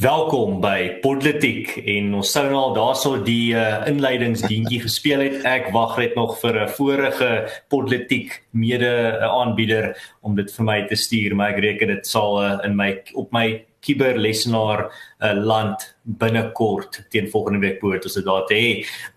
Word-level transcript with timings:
Welkom 0.00 0.62
by 0.62 0.94
Politiek 1.02 1.74
en 1.92 2.14
ons 2.16 2.30
sou 2.32 2.46
nou 2.46 2.56
al 2.56 2.70
daarso 2.72 3.18
die 3.20 3.50
uh, 3.52 3.82
inleidingsdientjie 3.90 4.78
gespeel 4.80 5.20
het. 5.20 5.34
Ek 5.44 5.66
wag 5.74 5.98
net 6.00 6.14
nog 6.16 6.38
vir 6.40 6.56
'n 6.62 6.72
vorige 6.72 7.28
Politiek 7.68 8.32
mede 8.56 9.20
aanbieder 9.20 9.92
om 10.24 10.38
dit 10.40 10.48
vir 10.56 10.64
my 10.64 10.78
te 10.88 10.96
stuur, 10.96 11.36
maar 11.36 11.52
ek 11.52 11.60
reken 11.60 11.92
dit 11.92 12.06
sal 12.06 12.40
uh, 12.40 12.56
in 12.64 12.80
my 12.80 12.96
op 13.12 13.28
my 13.32 13.60
kiberlesenaar 13.84 14.86
uh, 14.88 15.32
land 15.44 15.84
binnekort 16.20 16.96
teen 17.12 17.28
volgende 17.30 17.60
week 17.62 17.78
behoort 17.80 18.06
ons 18.08 18.16
dit 18.16 18.26
daar 18.26 18.46
te 18.48 18.56
hê. 18.56 18.70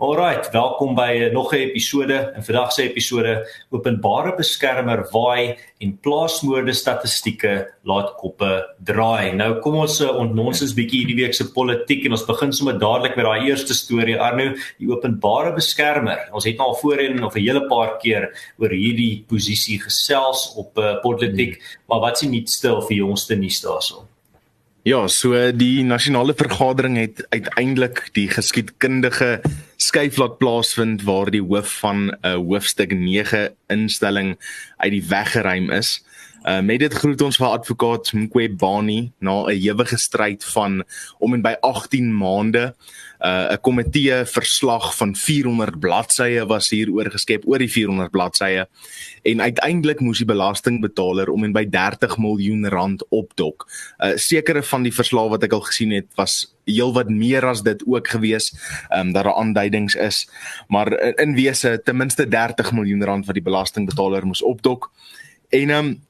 Alrite, 0.04 0.52
welkom 0.54 0.94
by 0.98 1.10
uh, 1.16 1.32
nog 1.34 1.54
'n 1.54 1.70
episode. 1.70 2.18
In 2.36 2.44
vandag 2.44 2.72
se 2.72 2.84
episode 2.84 3.48
openbare 3.72 4.36
beskermer 4.38 5.08
waai 5.12 5.56
en 5.80 5.98
plaasmoorde 6.02 6.74
statistieke 6.74 7.68
laat 7.84 8.16
koppe 8.18 8.52
draai. 8.84 9.34
Nou 9.34 9.60
kom 9.60 9.76
ons 9.76 10.00
uh, 10.02 10.16
ontnons 10.16 10.62
ons 10.62 10.76
bietjie 10.76 11.04
hierdie 11.04 11.22
week 11.24 11.34
se 11.34 11.52
politiek 11.52 12.06
en 12.06 12.12
ons 12.12 12.26
begin 12.26 12.54
sommer 12.54 12.80
dadelik 12.80 13.16
met 13.16 13.26
daai 13.26 13.50
eerste 13.50 13.74
storie 13.74 14.20
Arno, 14.20 14.54
die 14.80 14.92
openbare 14.92 15.54
beskermer. 15.54 16.30
Ons 16.32 16.46
het 16.46 16.58
nou 16.58 16.68
al 16.72 16.80
voorheen 16.80 17.24
of 17.24 17.36
'n 17.36 17.40
hele 17.40 17.68
paar 17.68 17.98
keer 18.00 18.32
oor 18.58 18.70
hierdie 18.70 19.26
posisie 19.28 19.80
gesels 19.80 20.54
op 20.56 20.78
uh, 20.78 21.02
politiek, 21.02 21.58
hmm. 21.58 21.84
maar 21.88 22.00
wat 22.00 22.18
sien 22.18 22.32
nie 22.32 22.46
stil 22.46 22.82
vir 22.82 22.98
jongste 22.98 23.36
nuus 23.36 23.62
daarso? 23.62 24.13
Ja, 24.84 25.06
so 25.08 25.32
die 25.56 25.80
nasionale 25.88 26.34
vergadering 26.36 26.98
het 27.00 27.22
uiteindelik 27.32 28.02
die 28.18 28.26
geskiedkundige 28.28 29.38
skuif 29.80 30.18
laat 30.20 30.36
plaasvind 30.42 31.06
waar 31.08 31.32
die 31.32 31.40
hoof 31.40 31.78
van 31.80 32.12
'n 32.12 32.18
uh, 32.28 32.34
hoofstuk 32.36 32.92
9 32.92 33.56
instelling 33.72 34.36
uit 34.78 34.92
die 34.92 35.06
weg 35.08 35.32
geruim 35.32 35.72
is. 35.72 36.04
Uh 36.44 36.60
met 36.60 36.80
dit 36.80 36.94
groet 36.94 37.22
ons 37.24 37.38
vir 37.40 37.48
advokaat 37.48 38.10
Mqwebani 38.14 39.14
na 39.24 39.46
'n 39.48 39.56
ewige 39.56 39.98
stryd 39.98 40.44
van 40.44 40.84
om 41.20 41.34
en 41.34 41.42
by 41.42 41.56
18 41.62 42.18
maande 42.18 42.76
uh 43.20 43.52
'n 43.52 43.62
komitee 43.62 44.26
verslag 44.26 44.96
van 44.96 45.16
400 45.16 45.80
bladsye 45.80 46.46
was 46.46 46.70
hier 46.70 46.92
oorgeskep 46.92 47.48
oor 47.48 47.58
die 47.58 47.72
400 47.72 48.12
bladsye 48.12 48.68
en 49.24 49.42
uiteindelik 49.42 50.00
moes 50.00 50.18
die 50.18 50.28
belastingbetaler 50.28 51.30
om 51.30 51.44
en 51.44 51.54
by 51.54 51.66
30 51.66 52.18
miljoen 52.18 52.68
rand 52.68 53.06
opdok. 53.10 53.68
Uh 54.00 54.18
sekere 54.18 54.64
van 54.64 54.84
die 54.84 54.94
verslae 54.94 55.30
wat 55.30 55.44
ek 55.44 55.54
al 55.54 55.64
gesien 55.64 55.92
het 55.92 56.12
was 56.16 56.56
heelwat 56.66 57.10
meer 57.10 57.46
as 57.46 57.64
dit 57.64 57.84
ook 57.88 58.08
gewees, 58.08 58.54
ehm 58.90 59.00
um, 59.00 59.14
dat 59.14 59.24
daar 59.24 59.36
aanduidings 59.36 59.96
is, 59.96 60.30
maar 60.68 60.92
in 61.20 61.36
wese 61.36 61.82
ten 61.84 61.98
minste 61.98 62.28
30 62.28 62.72
miljoen 62.72 63.04
rand 63.04 63.26
wat 63.26 63.36
die 63.36 63.44
belastingbetaler 63.44 64.26
moes 64.26 64.44
opdok. 64.44 64.92
En 65.50 65.70
ehm 65.70 65.86
um, 65.86 66.02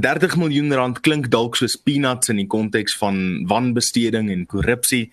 30 0.00 0.38
miljoen 0.40 0.72
rand 0.72 1.00
klink 1.04 1.28
dalk 1.28 1.56
soos 1.56 1.76
peanuts 1.76 2.30
in 2.32 2.38
die 2.40 2.48
konteks 2.48 2.94
van 2.96 3.44
wanbesteding 3.50 4.30
en 4.32 4.46
korrupsie. 4.48 5.10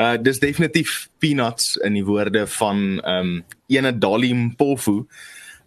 Uh 0.00 0.16
dis 0.16 0.40
definitief 0.40 1.08
peanuts 1.20 1.76
in 1.84 1.98
die 1.98 2.06
woorde 2.06 2.46
van 2.58 3.00
ehm 3.02 3.34
um, 3.36 3.44
ene 3.72 3.92
Dalim 3.98 4.54
Pofu 4.56 5.06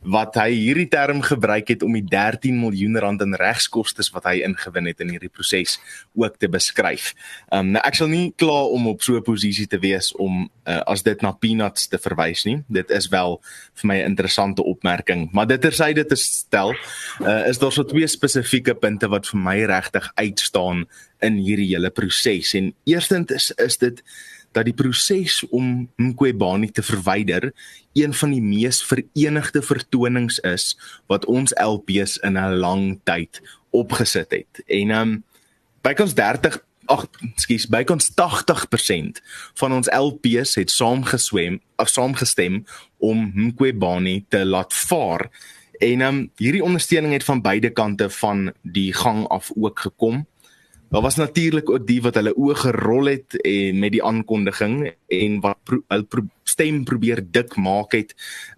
wat 0.02 0.36
hy 0.36 0.52
hierdie 0.54 0.88
term 0.92 1.22
gebruik 1.22 1.68
het 1.68 1.84
om 1.84 1.94
die 1.94 2.06
13 2.06 2.60
miljoen 2.60 2.98
rand 2.98 3.22
in 3.22 3.36
regskoste 3.40 4.04
wat 4.14 4.28
hy 4.30 4.42
ingewin 4.46 4.86
het 4.90 5.00
in 5.00 5.10
hierdie 5.16 5.32
proses 5.32 5.80
ook 6.14 6.38
te 6.38 6.50
beskryf. 6.52 7.14
Um 7.52 7.74
nou 7.76 7.84
ek 7.86 7.96
sal 7.96 8.12
nie 8.12 8.34
kla 8.38 8.66
om 8.72 8.88
op 8.88 9.02
so 9.02 9.16
'n 9.18 9.24
posisie 9.24 9.68
te 9.68 9.80
wees 9.80 10.14
om 10.16 10.50
uh, 10.68 10.82
as 10.86 11.04
dit 11.04 11.22
na 11.22 11.32
peanuts 11.32 11.88
te 11.88 11.98
verwys 11.98 12.46
nie. 12.46 12.64
Dit 12.68 12.92
is 12.92 13.08
wel 13.08 13.42
vir 13.74 13.88
my 13.88 13.98
'n 14.02 14.06
interessante 14.06 14.64
opmerking, 14.64 15.32
maar 15.32 15.48
dit 15.48 15.62
tersyde 15.62 16.06
te 16.06 16.16
stel, 16.16 16.76
uh, 17.22 17.48
is 17.48 17.58
daar 17.58 17.72
so 17.72 17.84
twee 17.84 18.08
spesifieke 18.08 18.76
punte 18.76 19.08
wat 19.08 19.28
vir 19.28 19.40
my 19.40 19.66
regtig 19.66 20.12
uitstaan 20.16 20.86
in 21.22 21.38
hierdie 21.38 21.74
hele 21.74 21.90
proses. 21.90 22.54
En 22.54 22.74
eerstens 22.86 23.32
is, 23.32 23.52
is 23.52 23.78
dit 23.78 24.04
dat 24.56 24.68
die 24.68 24.76
proses 24.76 25.42
om 25.52 25.90
Mqwebani 26.00 26.72
te 26.72 26.84
verwyder 26.84 27.52
een 27.94 28.14
van 28.14 28.32
die 28.32 28.42
mees 28.42 28.82
verenigde 28.84 29.62
vertonings 29.62 30.40
is 30.48 30.76
wat 31.12 31.28
ons 31.32 31.54
LPs 31.60 32.18
in 32.24 32.40
'n 32.40 32.56
lang 32.64 33.00
tyd 33.04 33.42
opgesit 33.70 34.32
het. 34.32 34.64
En 34.68 34.92
ehm 34.92 35.02
um, 35.02 35.24
bykans 35.82 36.14
30 36.14 36.64
ag, 36.86 37.08
skus, 37.36 37.68
bykans 37.68 38.12
80% 38.12 39.22
van 39.54 39.74
ons 39.74 39.90
LPs 39.92 40.56
het 40.56 40.72
saamgeswem 40.72 41.62
of 41.76 41.90
saamgestem 41.90 42.66
om 42.98 43.32
Mqwebani 43.34 44.26
te 44.28 44.46
laat 44.46 44.74
vaar. 44.74 45.30
En 45.78 46.02
ehm 46.02 46.16
um, 46.16 46.32
hierdie 46.36 46.64
ondersteuning 46.64 47.14
het 47.14 47.24
van 47.24 47.42
beide 47.42 47.70
kante 47.70 48.10
van 48.10 48.54
die 48.62 48.94
gang 48.94 49.28
af 49.28 49.52
ook 49.56 49.80
gekom. 49.80 50.26
Daar 50.96 51.04
was 51.04 51.16
natuurlik 51.16 51.70
ook 51.70 51.88
die 51.88 52.00
wat 52.00 52.16
hulle 52.16 52.32
oë 52.40 52.54
gerol 52.56 53.10
het 53.10 53.36
en 53.44 53.82
met 53.84 53.92
die 53.92 54.04
aankondiging 54.04 54.78
en 55.12 55.34
wat 55.44 55.60
pro, 55.68 55.82
hulle 55.92 56.08
pro, 56.08 56.24
stem 56.48 56.86
probeer 56.88 57.20
dik 57.20 57.58
maak 57.60 57.98
het 57.98 58.14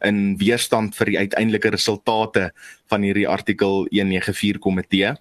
in 0.06 0.36
weerstand 0.38 0.94
vir 1.00 1.10
die 1.10 1.18
uiteindelike 1.18 1.74
resultate 1.74 2.52
van 2.94 3.02
hierdie 3.02 3.26
artikel 3.26 3.88
194 3.90 4.62
komitee. 4.62 5.16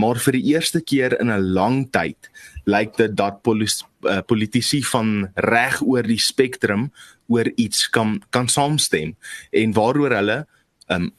Maar 0.00 0.24
vir 0.24 0.38
die 0.38 0.54
eerste 0.54 0.80
keer 0.80 1.18
in 1.20 1.28
'n 1.28 1.52
lang 1.52 1.92
tyd 1.92 2.32
lyk 2.64 2.96
dit 2.96 3.16
dat 3.16 3.42
polis, 3.42 3.84
uh, 4.08 4.24
politici 4.24 4.80
van 4.82 5.28
reg 5.36 5.82
oor 5.82 6.02
die 6.02 6.20
spektrum 6.20 6.90
oor 7.28 7.52
iets 7.56 7.90
kan 7.90 8.22
kan 8.30 8.48
saamstem 8.48 9.16
en 9.50 9.72
waaroor 9.72 10.16
hulle 10.16 10.46
um, 10.88 11.12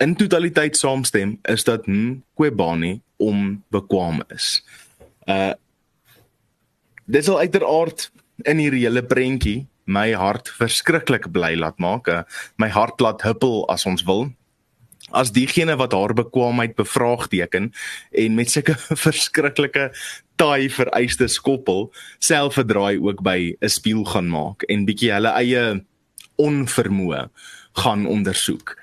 in 0.00 0.16
totaliteit 0.16 0.76
saamstem 0.76 1.38
is 1.46 1.64
dat 1.64 1.86
Mqwebani 1.86 3.02
om 3.18 3.62
bekwam 3.70 4.22
is. 4.34 4.62
Uh 5.26 5.54
dit 7.08 7.24
sal 7.24 7.38
uiteraard 7.40 8.10
in 8.44 8.58
hierdie 8.60 8.84
hele 8.84 9.00
prentjie 9.00 9.66
my 9.88 10.12
hart 10.12 10.50
verskriklik 10.52 11.30
bly 11.32 11.54
laat 11.56 11.78
maak. 11.80 12.08
Uh, 12.08 12.22
my 12.60 12.68
hart 12.68 13.00
laat 13.00 13.24
huppel 13.24 13.64
as 13.72 13.86
ons 13.88 14.04
wil. 14.04 14.28
As 15.16 15.32
diegene 15.32 15.78
wat 15.80 15.96
haar 15.96 16.12
bekwaamheid 16.12 16.76
bevraagteken 16.76 17.70
en 18.12 18.34
met 18.36 18.52
sulke 18.52 18.76
verskriklike 19.06 19.88
taai 20.38 20.68
vereistes 20.70 21.38
koppel 21.40 21.88
self 22.20 22.58
'n 22.60 22.68
draai 22.68 23.00
ook 23.00 23.24
by 23.24 23.56
'n 23.56 23.72
spieël 23.72 24.04
gaan 24.04 24.28
maak 24.28 24.62
en 24.68 24.84
bietjie 24.84 25.12
hulle 25.12 25.32
eie 25.40 25.64
onvermoë 26.36 27.30
gaan 27.80 28.06
ondersoek 28.06 28.76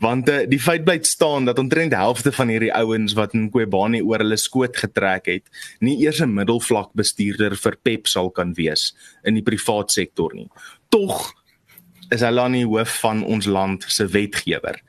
want 0.00 0.28
uh, 0.32 0.42
die 0.48 0.60
feit 0.60 0.84
bly 0.86 0.98
staan 1.04 1.44
dat 1.48 1.58
omtrent 1.60 1.92
die 1.92 2.00
helfte 2.00 2.32
van 2.32 2.48
hierdie 2.52 2.72
ouens 2.74 3.14
wat 3.18 3.34
in 3.36 3.50
Kwebani 3.52 4.00
oor 4.02 4.24
hulle 4.24 4.38
skoot 4.40 4.76
getrek 4.80 5.28
het, 5.28 5.44
nie 5.80 5.98
eers 6.04 6.22
'n 6.24 6.32
middelvlak 6.34 6.92
bestuurder 6.96 7.56
vir 7.56 7.76
PEP 7.82 8.08
sal 8.08 8.30
kan 8.30 8.54
wees 8.56 8.94
in 9.24 9.34
die 9.34 9.44
privaat 9.44 9.90
sektor 9.92 10.34
nie. 10.34 10.48
Tog 10.88 11.34
is 12.10 12.20
hulle 12.20 12.40
aan 12.40 12.56
die 12.58 12.66
hoof 12.66 13.00
van 13.04 13.24
ons 13.24 13.46
land 13.46 13.84
se 13.88 14.06
wetgewer. 14.06 14.80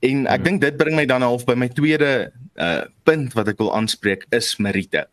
En 0.00 0.26
ek 0.26 0.40
hmm. 0.40 0.44
dink 0.44 0.60
dit 0.60 0.76
bring 0.76 0.96
my 0.96 1.06
dan 1.06 1.22
half 1.22 1.44
by 1.44 1.54
my 1.54 1.68
tweede 1.68 2.32
uh 2.60 2.84
punt 3.04 3.32
wat 3.34 3.48
ek 3.48 3.58
wil 3.58 3.72
aanspreek 3.74 4.26
is 4.30 4.56
Merite. 4.58 5.06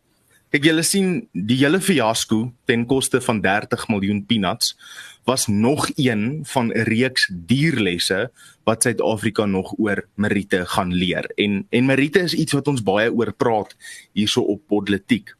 Kyk 0.48 0.64
julle 0.64 0.82
sien 0.86 1.28
die 1.32 1.58
hele 1.60 1.80
fiasco 1.80 2.52
ten 2.64 2.86
koste 2.88 3.20
van 3.20 3.40
30 3.44 3.88
miljoen 3.92 4.22
peanuts 4.24 4.76
was 5.28 5.46
nog 5.46 5.90
een 5.94 6.40
van 6.42 6.66
'n 6.66 6.80
reeks 6.88 7.30
dierlesse 7.32 8.30
wat 8.64 8.82
Suid-Afrika 8.82 9.44
nog 9.44 9.74
oor 9.76 10.08
Merite 10.14 10.66
gaan 10.66 10.92
leer. 10.94 11.30
En 11.34 11.66
en 11.68 11.84
Merite 11.84 12.18
is 12.18 12.34
iets 12.34 12.52
wat 12.52 12.68
ons 12.68 12.82
baie 12.82 13.12
oor 13.12 13.32
praat 13.32 13.76
hierso 14.12 14.40
op 14.40 14.60
Politiek. 14.66 15.36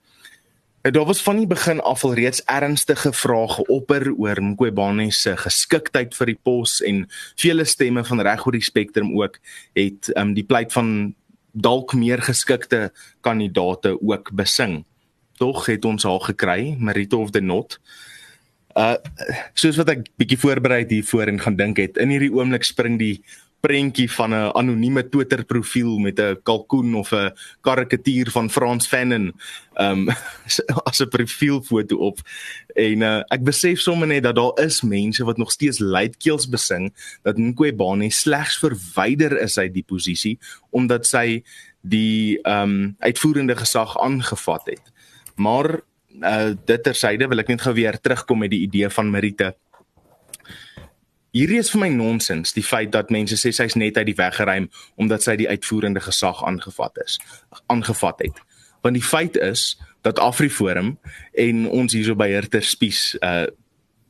En 0.80 0.92
daar 0.92 1.04
was 1.04 1.22
van 1.22 1.36
die 1.36 1.46
begin 1.46 1.80
af 1.80 2.04
al 2.04 2.14
reeds 2.14 2.44
ernstige 2.44 3.12
vrae 3.12 3.48
geopper 3.48 4.12
oor 4.12 4.42
Mqwebane 4.42 5.10
se 5.10 5.36
geskiktheid 5.36 6.14
vir 6.16 6.26
die 6.26 6.38
pos 6.42 6.82
en 6.82 7.08
vele 7.36 7.64
stemme 7.64 8.04
van 8.04 8.20
reg 8.20 8.46
oor 8.46 8.52
die 8.52 8.68
spektrum 8.70 9.10
ook 9.20 9.38
het 9.72 10.12
um, 10.16 10.34
die 10.34 10.44
pleit 10.44 10.72
van 10.72 11.14
dalk 11.52 11.94
meer 11.94 12.22
geskikte 12.22 12.92
kandidate 13.20 13.96
ook 14.00 14.30
besing. 14.32 14.84
Tog 15.32 15.66
het 15.66 15.84
ons 15.84 16.02
haar 16.02 16.20
gekry, 16.20 16.76
Merite 16.78 17.16
of 17.16 17.30
the 17.30 17.40
Not. 17.40 17.80
Uh 18.78 18.94
soos 19.58 19.78
wat 19.80 19.90
ek 19.90 20.06
bietjie 20.20 20.38
voorberei 20.38 20.84
het 20.84 20.94
hiervoor 20.94 21.32
en 21.32 21.40
gaan 21.42 21.58
dink 21.58 21.80
het, 21.82 21.98
in 21.98 22.12
hierdie 22.14 22.30
oomblik 22.34 22.66
spring 22.66 22.98
die 23.00 23.18
prentjie 23.60 24.06
van 24.10 24.30
'n 24.30 24.52
anonieme 24.54 25.02
Twitter 25.08 25.44
profiel 25.44 25.98
met 25.98 26.20
'n 26.20 26.38
kalkoen 26.42 26.94
of 26.94 27.12
'n 27.12 27.34
karikatuur 27.60 28.30
van 28.30 28.50
Frans 28.50 28.86
Fanon 28.86 29.32
um 29.80 30.08
as 30.88 31.00
'n 31.00 31.08
profielfoto 31.08 31.96
op 31.96 32.18
en 32.76 33.02
uh, 33.02 33.22
ek 33.28 33.42
besef 33.42 33.80
sommer 33.80 34.06
net 34.06 34.22
dat 34.22 34.36
daar 34.36 34.64
is 34.64 34.82
mense 34.82 35.24
wat 35.24 35.36
nog 35.36 35.50
steeds 35.50 35.78
luidkeels 35.78 36.48
besing 36.48 36.94
dat 37.22 37.36
Nkwebane 37.36 38.10
slegs 38.10 38.58
verwyder 38.58 39.40
is 39.40 39.58
uit 39.58 39.74
die 39.74 39.84
posisie 39.86 40.38
omdat 40.70 41.06
sy 41.06 41.42
die 41.80 42.38
um 42.46 42.94
uitvoerende 42.98 43.56
gesag 43.56 43.98
aangevat 43.98 44.66
het. 44.66 44.82
Maar 45.34 45.80
uh 46.22 46.54
dit 46.66 46.82
tersyde 46.82 47.28
wil 47.28 47.42
ek 47.42 47.48
net 47.52 47.64
gou 47.64 47.74
weer 47.76 47.98
terugkom 48.00 48.44
met 48.44 48.50
die 48.50 48.62
idee 48.66 48.90
van 48.90 49.10
Merite. 49.10 49.54
Hierdie 51.36 51.58
is 51.60 51.70
vir 51.70 51.82
my 51.82 51.88
nonsens, 51.92 52.54
die 52.56 52.64
feit 52.64 52.92
dat 52.92 53.12
mense 53.12 53.36
sê 53.36 53.52
sy's 53.52 53.76
net 53.76 53.98
uit 54.00 54.08
die 54.08 54.16
weg 54.18 54.38
geruim 54.40 54.70
omdat 54.96 55.22
sy 55.22 55.36
die 55.36 55.48
uitvoerende 55.48 56.00
gesag 56.00 56.40
aangevat 56.44 56.98
is, 57.04 57.18
aangevat 57.68 58.24
het. 58.24 58.40
Want 58.82 58.96
die 58.96 59.04
feit 59.04 59.36
is 59.36 59.76
dat 60.06 60.18
AfriForum 60.18 60.96
en 61.34 61.66
ons 61.68 61.92
hierso 61.92 62.16
by 62.18 62.30
Hirter 62.32 62.64
Spies 62.64 63.14
uh 63.22 63.46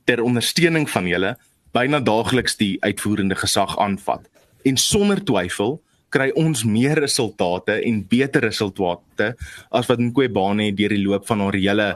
ter 0.09 0.23
ondersteuning 0.25 0.87
van 0.89 1.05
julle 1.05 1.35
byna 1.77 1.99
daagliks 2.01 2.55
die 2.57 2.79
uitvoerende 2.81 3.35
gesag 3.37 3.75
aanvat. 3.77 4.23
En 4.65 4.77
sonder 4.77 5.21
twyfel 5.21 5.77
kry 6.09 6.29
ons 6.35 6.63
meer 6.65 6.99
resultate 6.99 7.79
en 7.85 8.01
beter 8.07 8.41
resultate 8.49 9.33
as 9.69 9.89
wat 9.89 10.01
Nkwebane 10.01 10.71
deur 10.75 10.95
die 10.95 11.03
loop 11.03 11.27
van 11.29 11.45
haar 11.45 11.57
hele 11.57 11.89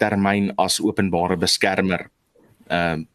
termyn 0.00 0.50
as 0.58 0.80
openbare 0.80 1.38
beskermer 1.40 2.08
ehm 2.68 3.00
uh, 3.00 3.06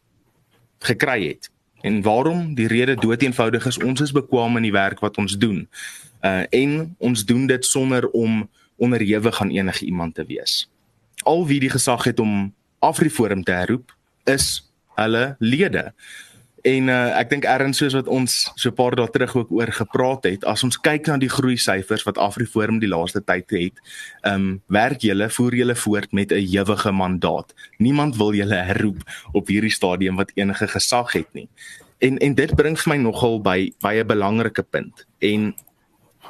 gekry 0.86 1.28
het. 1.28 1.48
En 1.80 2.02
waarom? 2.02 2.54
Die 2.54 2.66
rede 2.66 2.94
dood 2.94 3.22
eenvoudig 3.22 3.66
is 3.66 3.78
ons 3.78 4.00
is 4.00 4.12
bekwame 4.12 4.60
in 4.60 4.68
die 4.68 4.74
werk 4.74 5.00
wat 5.00 5.16
ons 5.18 5.38
doen. 5.40 5.64
Uh 6.20 6.44
en 6.50 6.94
ons 6.98 7.24
doen 7.24 7.46
dit 7.46 7.64
sonder 7.64 8.08
om 8.10 8.48
onderhewig 8.76 9.40
aan 9.40 9.50
enige 9.50 9.84
iemand 9.84 10.14
te 10.14 10.24
wees. 10.24 10.68
Al 11.24 11.46
wie 11.46 11.60
die 11.60 11.70
gesag 11.70 12.04
het 12.04 12.20
om 12.20 12.54
Afriforum 12.78 13.42
te 13.42 13.52
herroep 13.52 13.96
is 14.24 14.66
hulle 14.94 15.36
lede. 15.38 15.92
En 16.66 16.88
uh, 16.90 17.14
ek 17.20 17.28
dink 17.30 17.44
erns 17.46 17.78
soos 17.78 17.94
wat 17.94 18.08
ons 18.10 18.32
so 18.58 18.70
'n 18.72 18.74
paar 18.74 18.96
dae 18.98 19.06
terug 19.14 19.36
ook 19.36 19.50
oor 19.54 19.70
gepraat 19.70 20.24
het, 20.26 20.44
as 20.44 20.64
ons 20.66 20.78
kyk 20.78 21.06
na 21.06 21.16
die 21.16 21.30
groei 21.30 21.56
syfers 21.56 22.02
wat 22.02 22.18
Afriforum 22.18 22.80
die 22.82 22.90
laaste 22.90 23.22
tyd 23.22 23.50
het, 23.54 23.78
ehm 24.22 24.34
um, 24.34 24.62
werk 24.66 25.06
julle 25.06 25.28
voer 25.30 25.54
julle 25.54 25.76
voort 25.78 26.12
met 26.12 26.32
'n 26.32 26.42
ewige 26.42 26.90
mandaat. 26.90 27.54
Niemand 27.78 28.16
wil 28.16 28.34
julle 28.34 28.58
herroep 28.66 29.02
op 29.32 29.46
hierdie 29.46 29.70
stadium 29.70 30.16
wat 30.16 30.32
enige 30.34 30.66
gesag 30.66 31.12
het 31.12 31.30
nie. 31.32 31.48
En 31.98 32.18
en 32.18 32.34
dit 32.34 32.54
bring 32.54 32.78
vir 32.78 32.94
my 32.94 32.98
nogal 33.02 33.40
by 33.40 33.72
baie 33.80 34.04
belangrike 34.04 34.62
punt. 34.62 35.06
En 35.18 35.54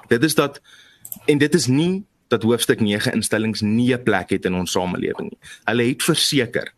dit 0.08 0.22
is 0.22 0.34
dat 0.34 0.60
en 1.26 1.38
dit 1.38 1.54
is 1.54 1.66
nie 1.66 2.04
dat 2.28 2.42
hoofstuk 2.42 2.80
9 2.80 3.12
instellings 3.12 3.60
nie 3.60 3.94
'n 3.94 4.02
plek 4.02 4.30
het 4.30 4.44
in 4.44 4.54
ons 4.54 4.72
samelewing 4.72 5.30
nie. 5.30 5.38
Hulle 5.64 5.82
het 5.82 6.02
verseker. 6.02 6.72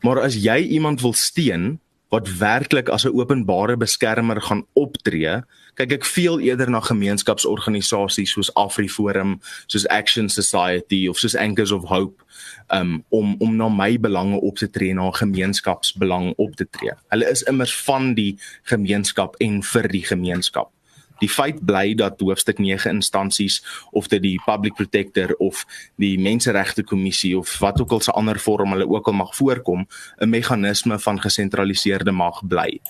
Maar 0.00 0.20
as 0.20 0.34
jy 0.34 0.56
iemand 0.56 1.00
wil 1.00 1.12
steun 1.12 1.80
wat 2.14 2.30
werklik 2.38 2.88
as 2.88 3.04
'n 3.04 3.16
openbare 3.20 3.76
beskermer 3.76 4.40
gaan 4.42 4.66
optree, 4.72 5.42
kyk 5.74 5.92
ek 5.92 6.04
veel 6.04 6.38
eerder 6.40 6.70
na 6.70 6.80
gemeenskapsorganisasies 6.80 8.32
soos 8.32 8.54
AfriForum, 8.54 9.40
soos 9.66 9.86
Action 9.88 10.28
Society 10.28 11.08
of 11.08 11.18
soos 11.18 11.36
Anchors 11.36 11.72
of 11.72 11.84
Hope 11.84 12.22
um, 12.70 13.04
om 13.08 13.34
om 13.38 13.56
na 13.56 13.68
my 13.68 13.98
belange 14.00 14.40
op 14.40 14.56
te 14.56 14.70
tree, 14.70 14.94
na 14.94 15.10
gemeenskapsbelang 15.10 16.32
op 16.36 16.54
te 16.56 16.66
tree. 16.70 16.92
Hulle 17.08 17.30
is 17.30 17.42
immers 17.42 17.74
van 17.82 18.14
die 18.14 18.38
gemeenskap 18.62 19.34
en 19.40 19.62
vir 19.62 19.88
die 19.88 20.04
gemeenskap 20.04 20.73
die 21.22 21.28
feit 21.30 21.60
bly 21.66 21.94
dat 21.94 22.20
hoofstuk 22.20 22.58
9 22.58 22.90
instansies 22.90 23.60
of 23.92 24.08
dit 24.08 24.22
die 24.22 24.40
public 24.44 24.74
protector 24.74 25.34
of 25.38 25.64
die 25.96 26.18
menseregte 26.18 26.82
kommissie 26.82 27.34
of 27.38 27.58
wat 27.62 27.80
ook 27.80 27.92
al 27.92 28.00
se 28.00 28.12
ander 28.12 28.38
vorm 28.38 28.74
hulle 28.74 28.88
ook 28.88 29.06
al 29.06 29.18
mag 29.18 29.34
voorkom 29.36 29.86
'n 30.18 30.28
meganisme 30.28 30.98
van 30.98 31.20
gesentraliseerde 31.20 32.12
mag 32.12 32.42
bly. 32.46 32.80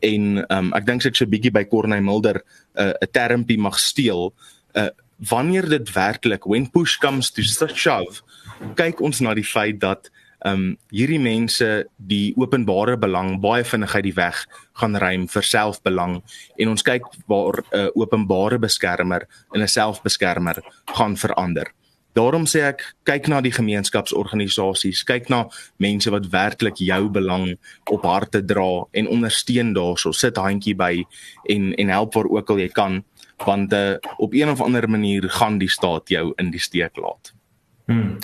En 0.00 0.44
um, 0.48 0.72
ek 0.72 0.86
dink 0.86 1.04
ek 1.04 1.16
so 1.16 1.24
'n 1.24 1.30
bietjie 1.30 1.52
by 1.52 1.64
Corneille 1.64 2.04
Mulder 2.04 2.42
uh, 2.74 2.84
'n 2.84 2.96
uh, 3.00 3.10
termpie 3.12 3.58
mag 3.58 3.78
steel 3.78 4.34
uh, 4.74 4.88
wanneer 5.28 5.68
dit 5.68 5.92
werklik 5.92 6.44
when 6.44 6.70
push 6.70 6.96
comes 6.98 7.30
to 7.30 7.42
shove 7.42 8.22
kyk 8.76 9.00
ons 9.00 9.20
na 9.20 9.34
die 9.34 9.46
feit 9.46 9.80
dat 9.80 10.10
um 10.46 10.76
hierdie 10.92 11.20
mense 11.20 11.68
die 11.96 12.32
openbare 12.40 12.96
belang 13.00 13.40
baie 13.40 13.64
vinnig 13.64 13.94
uit 13.94 14.04
die 14.04 14.16
weg 14.16 14.46
gaan 14.80 14.96
ruim 14.96 15.26
vir 15.28 15.42
selfbelang 15.42 16.20
en 16.58 16.72
ons 16.72 16.82
kyk 16.82 17.04
waar 17.28 17.60
'n 17.60 17.76
uh, 17.76 17.90
openbare 17.94 18.58
beskermer 18.58 19.26
in 19.54 19.62
'n 19.62 19.68
selfbeskermer 19.68 20.62
gaan 20.86 21.16
verander. 21.16 21.72
Daarom 22.12 22.46
sê 22.46 22.66
ek 22.66 22.82
kyk 23.06 23.28
na 23.28 23.40
die 23.40 23.52
gemeenskapsorganisasies, 23.54 25.04
kyk 25.06 25.28
na 25.30 25.46
mense 25.78 26.10
wat 26.10 26.26
werklik 26.32 26.80
jou 26.82 27.08
belang 27.08 27.54
op 27.86 28.02
harte 28.02 28.42
dra 28.42 28.84
en 28.90 29.06
ondersteun 29.06 29.74
daarso, 29.74 30.12
sit 30.12 30.36
handjie 30.36 30.74
by 30.74 31.04
en 31.48 31.74
en 31.74 31.88
help 31.88 32.14
waar 32.14 32.26
ook 32.26 32.50
al 32.50 32.58
jy 32.58 32.68
kan 32.68 33.04
want 33.44 33.72
uh, 33.72 33.96
op 34.18 34.34
een 34.34 34.50
of 34.50 34.60
ander 34.60 34.90
manier 34.90 35.30
gaan 35.30 35.58
die 35.58 35.70
staat 35.70 36.08
jou 36.08 36.32
in 36.36 36.50
die 36.50 36.60
steek 36.60 36.96
laat. 36.96 37.32
Hmm. 37.86 38.18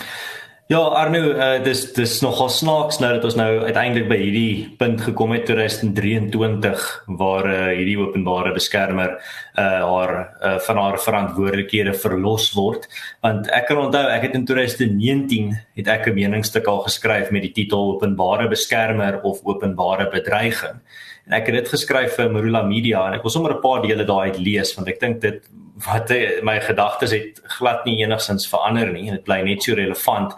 Ja, 0.67 0.81
Arno, 0.99 1.21
uh, 1.31 1.61
dis 1.63 1.85
dis 1.95 2.17
nogal 2.19 2.49
snaaks 2.51 2.97
nou 2.99 3.13
dat 3.15 3.23
ons 3.23 3.37
nou 3.39 3.51
uiteindelik 3.69 4.09
by 4.09 4.17
hierdie 4.19 4.65
punt 4.75 4.99
gekom 4.99 5.31
het 5.31 5.45
2023 5.47 6.81
waar 7.21 7.45
uh, 7.47 7.59
hierdie 7.77 7.95
openbare 8.01 8.51
beskermer 8.51 9.13
uh 9.55 9.77
haar 9.87 10.11
uh, 10.19 10.57
van 10.65 10.81
haar 10.81 10.97
verantwoordelikhede 10.99 11.93
verlos 11.95 12.49
word. 12.57 12.89
Want 13.23 13.47
ek 13.55 13.69
kan 13.69 13.79
onthou 13.85 14.01
ek 14.11 14.27
het 14.27 14.35
in 14.35 14.43
2019 14.49 15.53
het 15.79 15.87
ek 15.87 16.09
'n 16.11 16.17
meningsstuk 16.19 16.67
al 16.67 16.83
geskryf 16.83 17.31
met 17.31 17.47
die 17.47 17.55
titel 17.61 17.93
Openbare 17.95 18.49
beskermer 18.51 19.21
of 19.23 19.39
openbare 19.47 20.09
bedreiging. 20.11 20.83
En 21.27 21.39
ek 21.39 21.47
het 21.47 21.63
dit 21.63 21.69
geskryf 21.77 22.19
vir 22.19 22.27
Marula 22.27 22.65
Media 22.67 23.07
en 23.07 23.15
ek 23.15 23.23
wil 23.23 23.31
sommer 23.31 23.55
'n 23.55 23.63
paar 23.63 23.87
dele 23.87 24.03
daai 24.03 24.35
uit 24.35 24.39
lees 24.39 24.75
want 24.75 24.89
ek 24.89 24.99
dink 24.99 25.21
dit 25.21 25.47
wat 25.85 26.11
my 26.43 26.57
gedagtes 26.63 27.11
het 27.13 27.41
glad 27.57 27.85
nie 27.85 27.99
enigsins 28.01 28.47
verander 28.49 28.89
nie 28.93 29.07
en 29.09 29.19
dit 29.19 29.23
bly 29.27 29.41
net 29.45 29.63
so 29.63 29.77
relevant. 29.77 30.33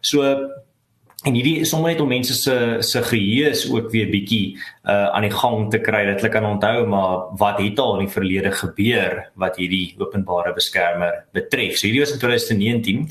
So 0.00 0.26
en 1.22 1.36
hierdie 1.38 1.60
is 1.62 1.70
sommer 1.70 1.92
net 1.92 2.00
om 2.02 2.10
mense 2.10 2.34
se 2.34 2.56
se 2.82 3.02
geheue 3.06 3.50
is 3.50 3.62
ook 3.70 3.92
weer 3.92 4.10
bietjie 4.10 4.56
uh 4.84 5.14
aan 5.14 5.22
die 5.22 5.34
gang 5.34 5.70
te 5.70 5.78
kry 5.78 6.02
dat 6.08 6.20
hulle 6.20 6.32
kan 6.32 6.48
onthou 6.48 6.86
maar 6.86 7.30
wat 7.38 7.60
het 7.62 7.78
al 7.78 7.98
in 7.98 8.06
die 8.06 8.14
verlede 8.14 8.52
gebeur 8.52 9.30
wat 9.34 9.56
hierdie 9.56 9.94
openbare 9.98 10.52
beskermer 10.52 11.24
betref. 11.32 11.78
So 11.78 11.86
hierdie 11.86 12.04
was 12.04 12.12
in 12.12 12.18
2019 12.18 13.08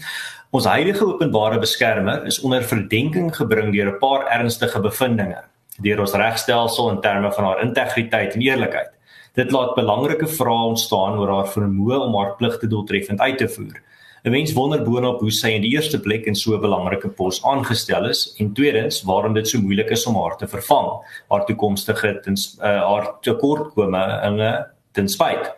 Ons 0.51 0.65
huidige 0.67 1.05
openbare 1.07 1.61
beskermer 1.63 2.25
is 2.27 2.41
onder 2.43 2.63
verdenking 2.67 3.29
gebring 3.31 3.71
deur 3.71 3.93
'n 3.93 3.99
paar 3.99 4.27
ernstige 4.27 4.81
bevindinge 4.83 5.43
deur 5.79 5.99
ons 5.99 6.13
regstelsel 6.13 6.89
in 6.89 6.99
terme 7.01 7.31
van 7.31 7.43
haar 7.43 7.61
integriteit 7.61 8.33
en 8.33 8.41
eerlikheid. 8.41 8.91
Dit 9.39 9.51
laat 9.51 9.77
belangrike 9.77 10.27
vrae 10.27 10.63
ontstaan 10.73 11.15
oor 11.19 11.29
haar 11.31 11.47
vermoë 11.53 12.01
om 12.03 12.17
haar 12.19 12.33
pligte 12.35 12.67
doeltreffend 12.67 13.19
uit 13.19 13.37
te 13.37 13.47
voer. 13.47 13.77
'n 14.25 14.31
Mens 14.31 14.51
wonder 14.53 14.83
boonop 14.83 15.21
hoe 15.23 15.31
sy 15.31 15.53
in 15.55 15.63
die 15.63 15.71
eerste 15.71 15.99
plek 15.99 16.27
in 16.27 16.35
so 16.35 16.53
'n 16.53 16.61
belangrike 16.61 17.09
pos 17.09 17.39
aangestel 17.43 18.09
is 18.09 18.35
en 18.39 18.53
tweedens 18.53 19.01
waarom 19.03 19.33
dit 19.33 19.47
so 19.47 19.57
moeilik 19.59 19.89
is 19.89 20.05
om 20.05 20.15
haar 20.15 20.37
te 20.37 20.47
vervang, 20.47 20.89
haar 21.29 21.45
toekomstige 21.45 22.19
ten 22.23 22.35
uh, 22.59 22.83
haar 22.91 23.07
tekortkominge 23.21 24.67
ten 24.91 25.07
spyte. 25.07 25.55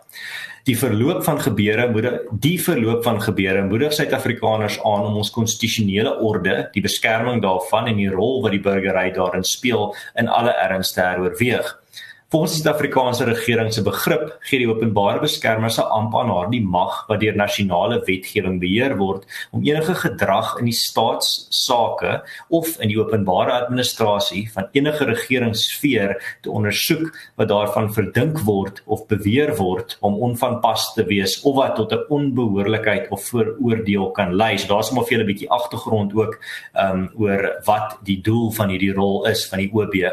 Die 0.64 0.78
verloop 0.78 1.24
van 1.24 1.42
gebeure 1.42 1.90
moet 1.92 2.22
die 2.32 2.62
verloop 2.62 3.04
van 3.04 3.22
gebeure 3.22 3.64
moedig 3.64 3.94
Suid-Afrikaners 3.94 4.80
aan 4.84 5.06
om 5.06 5.16
ons 5.16 5.32
konstitusionele 5.32 6.20
orde, 6.20 6.70
die 6.72 6.82
beskerming 6.82 7.42
daarvan 7.42 7.88
en 7.88 7.98
die 7.98 8.10
rol 8.10 8.42
wat 8.42 8.52
die 8.52 8.62
burgery 8.62 9.12
daarin 9.12 9.44
speel 9.44 9.96
in 10.16 10.28
alle 10.28 10.54
erns 10.56 10.94
te 10.94 11.02
heroorweeg. 11.02 11.83
Volgens 12.34 12.56
die 12.56 12.64
Suid-Afrikaanse 12.64 13.28
regering 13.28 13.68
se 13.70 13.84
begrip 13.86 14.24
gee 14.50 14.64
die 14.64 14.66
openbare 14.66 15.20
beskermer 15.22 15.70
se 15.70 15.84
amp 15.94 16.16
aan 16.18 16.32
haar 16.34 16.48
die 16.50 16.64
mag 16.66 17.04
wat 17.06 17.20
deur 17.22 17.36
nasionale 17.38 18.00
wetgewing 18.08 18.56
beheer 18.58 18.96
word 18.98 19.28
om 19.54 19.62
enige 19.62 19.94
gedrag 20.02 20.56
in 20.58 20.66
die 20.66 20.74
staatsake 20.74 22.16
of 22.50 22.72
in 22.82 22.90
die 22.90 22.98
openbare 22.98 23.54
administrasie 23.60 24.48
van 24.56 24.66
enige 24.74 25.06
regeringssfeer 25.12 26.16
te 26.42 26.50
ondersoek 26.50 27.12
wat 27.38 27.52
daarvan 27.52 27.92
verdink 27.94 28.42
word 28.48 28.82
of 28.90 29.06
beweer 29.14 29.54
word 29.60 29.94
om 30.02 30.18
onvanpas 30.32 30.88
te 30.98 31.06
wees 31.12 31.38
of 31.46 31.60
wat 31.60 31.78
tot 31.78 31.94
'n 31.94 32.02
onbehoorlikheid 32.10 33.14
of 33.14 33.30
vooroordeel 33.30 34.10
kan 34.18 34.34
lei. 34.34 34.58
So 34.58 34.74
daar's 34.74 34.92
maar 34.92 35.06
vir 35.06 35.20
julle 35.20 35.24
'n 35.30 35.34
bietjie 35.34 35.52
agtergrond 35.52 36.18
ook 36.18 36.42
um 36.74 37.12
oor 37.14 37.62
wat 37.66 38.00
die 38.04 38.22
doel 38.22 38.50
van 38.52 38.70
hierdie 38.70 38.94
rol 38.94 39.28
is 39.28 39.46
van 39.46 39.60
die 39.60 39.70
OB. 39.72 40.10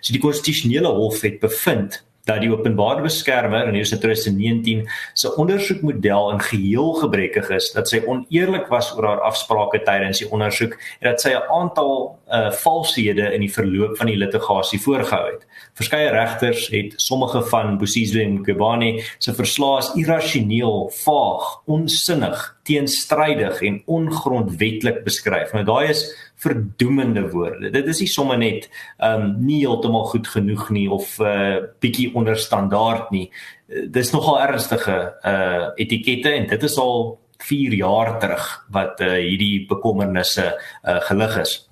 So 0.00 0.16
die 0.16 0.24
konstitusionele 0.24 0.88
hof 0.88 1.20
het 1.20 1.38
bevind 1.58 2.02
dat 2.28 2.42
die 2.44 2.50
openbare 2.52 3.00
beskermer 3.00 3.70
in 3.70 3.78
hierdie 3.78 3.96
2019 4.02 4.82
se 5.16 5.30
ondersoekmodel 5.40 6.32
in 6.34 6.42
geheel 6.44 6.90
gebrekkig 7.00 7.48
is, 7.56 7.70
dat 7.72 7.88
sy 7.88 8.02
oneerlik 8.04 8.68
was 8.72 8.90
oor 8.96 9.06
haar 9.08 9.22
afsprake 9.30 9.80
tydens 9.86 10.20
die 10.20 10.28
ondersoek 10.28 10.76
en 11.00 11.08
dat 11.08 11.24
sy 11.24 11.32
'n 11.32 11.48
aantal 11.60 11.94
uh 12.28 12.50
valshede 12.52 13.32
in 13.32 13.40
die 13.40 13.52
verloop 13.52 13.96
van 13.96 14.06
die 14.06 14.18
litigasie 14.20 14.80
voorgehou 14.80 15.24
het. 15.32 15.46
Verskeie 15.74 16.10
regters 16.10 16.68
het 16.68 16.92
sommige 17.00 17.42
van 17.42 17.78
Bosizwe 17.78 18.26
Kobani 18.44 19.02
se 19.18 19.32
verslae 19.32 19.78
as 19.78 19.94
irrasioneel, 19.94 20.92
vaag, 21.04 21.62
onsinnig, 21.64 22.57
teenstrydig 22.68 23.62
en 23.64 23.78
ongrondwetlik 23.98 25.02
beskryf. 25.06 25.54
Nou 25.56 25.64
daai 25.66 25.90
is 25.90 26.04
verdoemende 26.38 27.24
woorde. 27.32 27.70
Dit 27.74 27.88
is 27.90 28.02
nie 28.04 28.10
sommer 28.12 28.38
net 28.38 28.68
ehm 28.98 29.24
um, 29.24 29.30
nie 29.46 29.62
heeltemal 29.64 30.06
goed 30.12 30.28
genoeg 30.28 30.68
nie 30.74 30.88
of 30.90 31.16
uh 31.20 31.64
bietjie 31.82 32.10
onder 32.14 32.38
standaard 32.38 33.10
nie. 33.14 33.28
Dis 33.68 34.12
nogal 34.12 34.40
ernstige 34.46 34.98
uh 35.24 35.70
etikette 35.76 36.34
en 36.34 36.46
dit 36.50 36.68
is 36.68 36.78
al 36.78 37.18
4 37.38 37.74
jaar 37.78 38.18
terug 38.20 38.46
wat 38.74 39.00
uh 39.00 39.16
hierdie 39.16 39.66
bekommernisse 39.70 40.52
uh 40.52 41.00
gelig 41.08 41.40
is. 41.44 41.67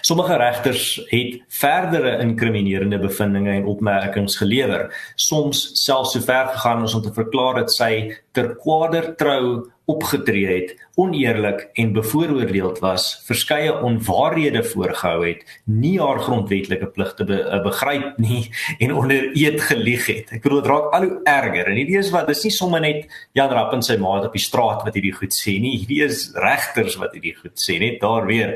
Sommige 0.00 0.36
regters 0.36 0.86
het 1.10 1.40
verdere 1.48 2.18
inkriminerende 2.24 2.98
bevindinge 3.02 3.52
en 3.56 3.68
opmerkings 3.70 4.36
gelewer, 4.40 4.88
soms 5.16 5.70
selfs 5.84 6.16
sover 6.16 6.52
gegaan 6.54 6.82
as 6.82 6.94
om 6.94 7.02
te 7.02 7.14
verklaar 7.14 7.62
dat 7.62 7.72
sy 7.74 7.92
ter 8.32 8.54
kwaader 8.60 9.12
trou 9.20 9.70
opgetree 9.90 10.46
het, 10.46 10.74
oneerlik 10.94 11.64
en 11.80 11.92
bevooroordeeld 11.92 12.78
was, 12.84 13.06
verskeie 13.26 13.72
onwaarhede 13.82 14.62
voorgehou 14.64 15.24
het, 15.26 15.42
nie 15.64 15.96
haar 16.00 16.20
grondwetlike 16.22 16.86
pligte 16.94 17.26
be 17.28 17.40
eh, 17.42 17.58
begryp 17.64 18.20
nie 18.22 18.44
en 18.78 18.94
onder 18.94 19.30
eed 19.34 19.60
gelieg 19.66 20.06
het. 20.06 20.30
Ek 20.38 20.46
bedoel 20.46 20.62
dit 20.62 20.70
raak 20.70 20.94
al 20.94 21.08
hoe 21.08 21.18
erger. 21.34 21.72
En 21.72 21.80
hierdie 21.80 21.98
is 21.98 22.12
wat 22.14 22.30
dis 22.30 22.44
nie 22.46 22.54
sommer 22.54 22.84
net 22.84 23.10
Jan 23.38 23.52
Rapp 23.52 23.74
en 23.76 23.84
sy 23.84 23.98
maat 24.00 24.28
op 24.28 24.38
die 24.38 24.44
straat 24.44 24.86
wat 24.86 24.96
hierdie 24.98 25.14
goed 25.16 25.34
sê 25.34 25.58
nie. 25.62 25.74
Hierdie 25.82 26.02
is 26.06 26.28
regters 26.38 26.98
wat 27.02 27.16
hierdie 27.16 27.34
goed 27.40 27.58
sê. 27.58 27.80
Net 27.82 28.00
daar 28.04 28.28
weer 28.30 28.54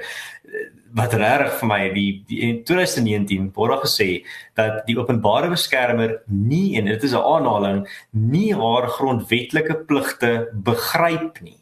wat 0.94 1.14
reg 1.14 1.52
vir 1.60 1.68
my 1.68 1.80
die, 1.94 2.08
die 2.28 2.40
in 2.46 2.62
2019 2.64 3.50
word 3.56 3.74
daar 3.74 3.84
gesê 3.84 4.08
dat 4.58 4.82
die 4.86 4.96
openbare 4.98 5.50
beskermer 5.52 6.20
nie 6.26 6.76
en 6.78 6.90
dit 6.90 7.04
is 7.04 7.12
'n 7.12 7.22
aanhaling 7.34 7.86
nie 8.12 8.52
haar 8.54 8.88
grondwetlike 8.88 9.86
pligte 9.86 10.48
begryp 10.52 11.40
nie. 11.42 11.58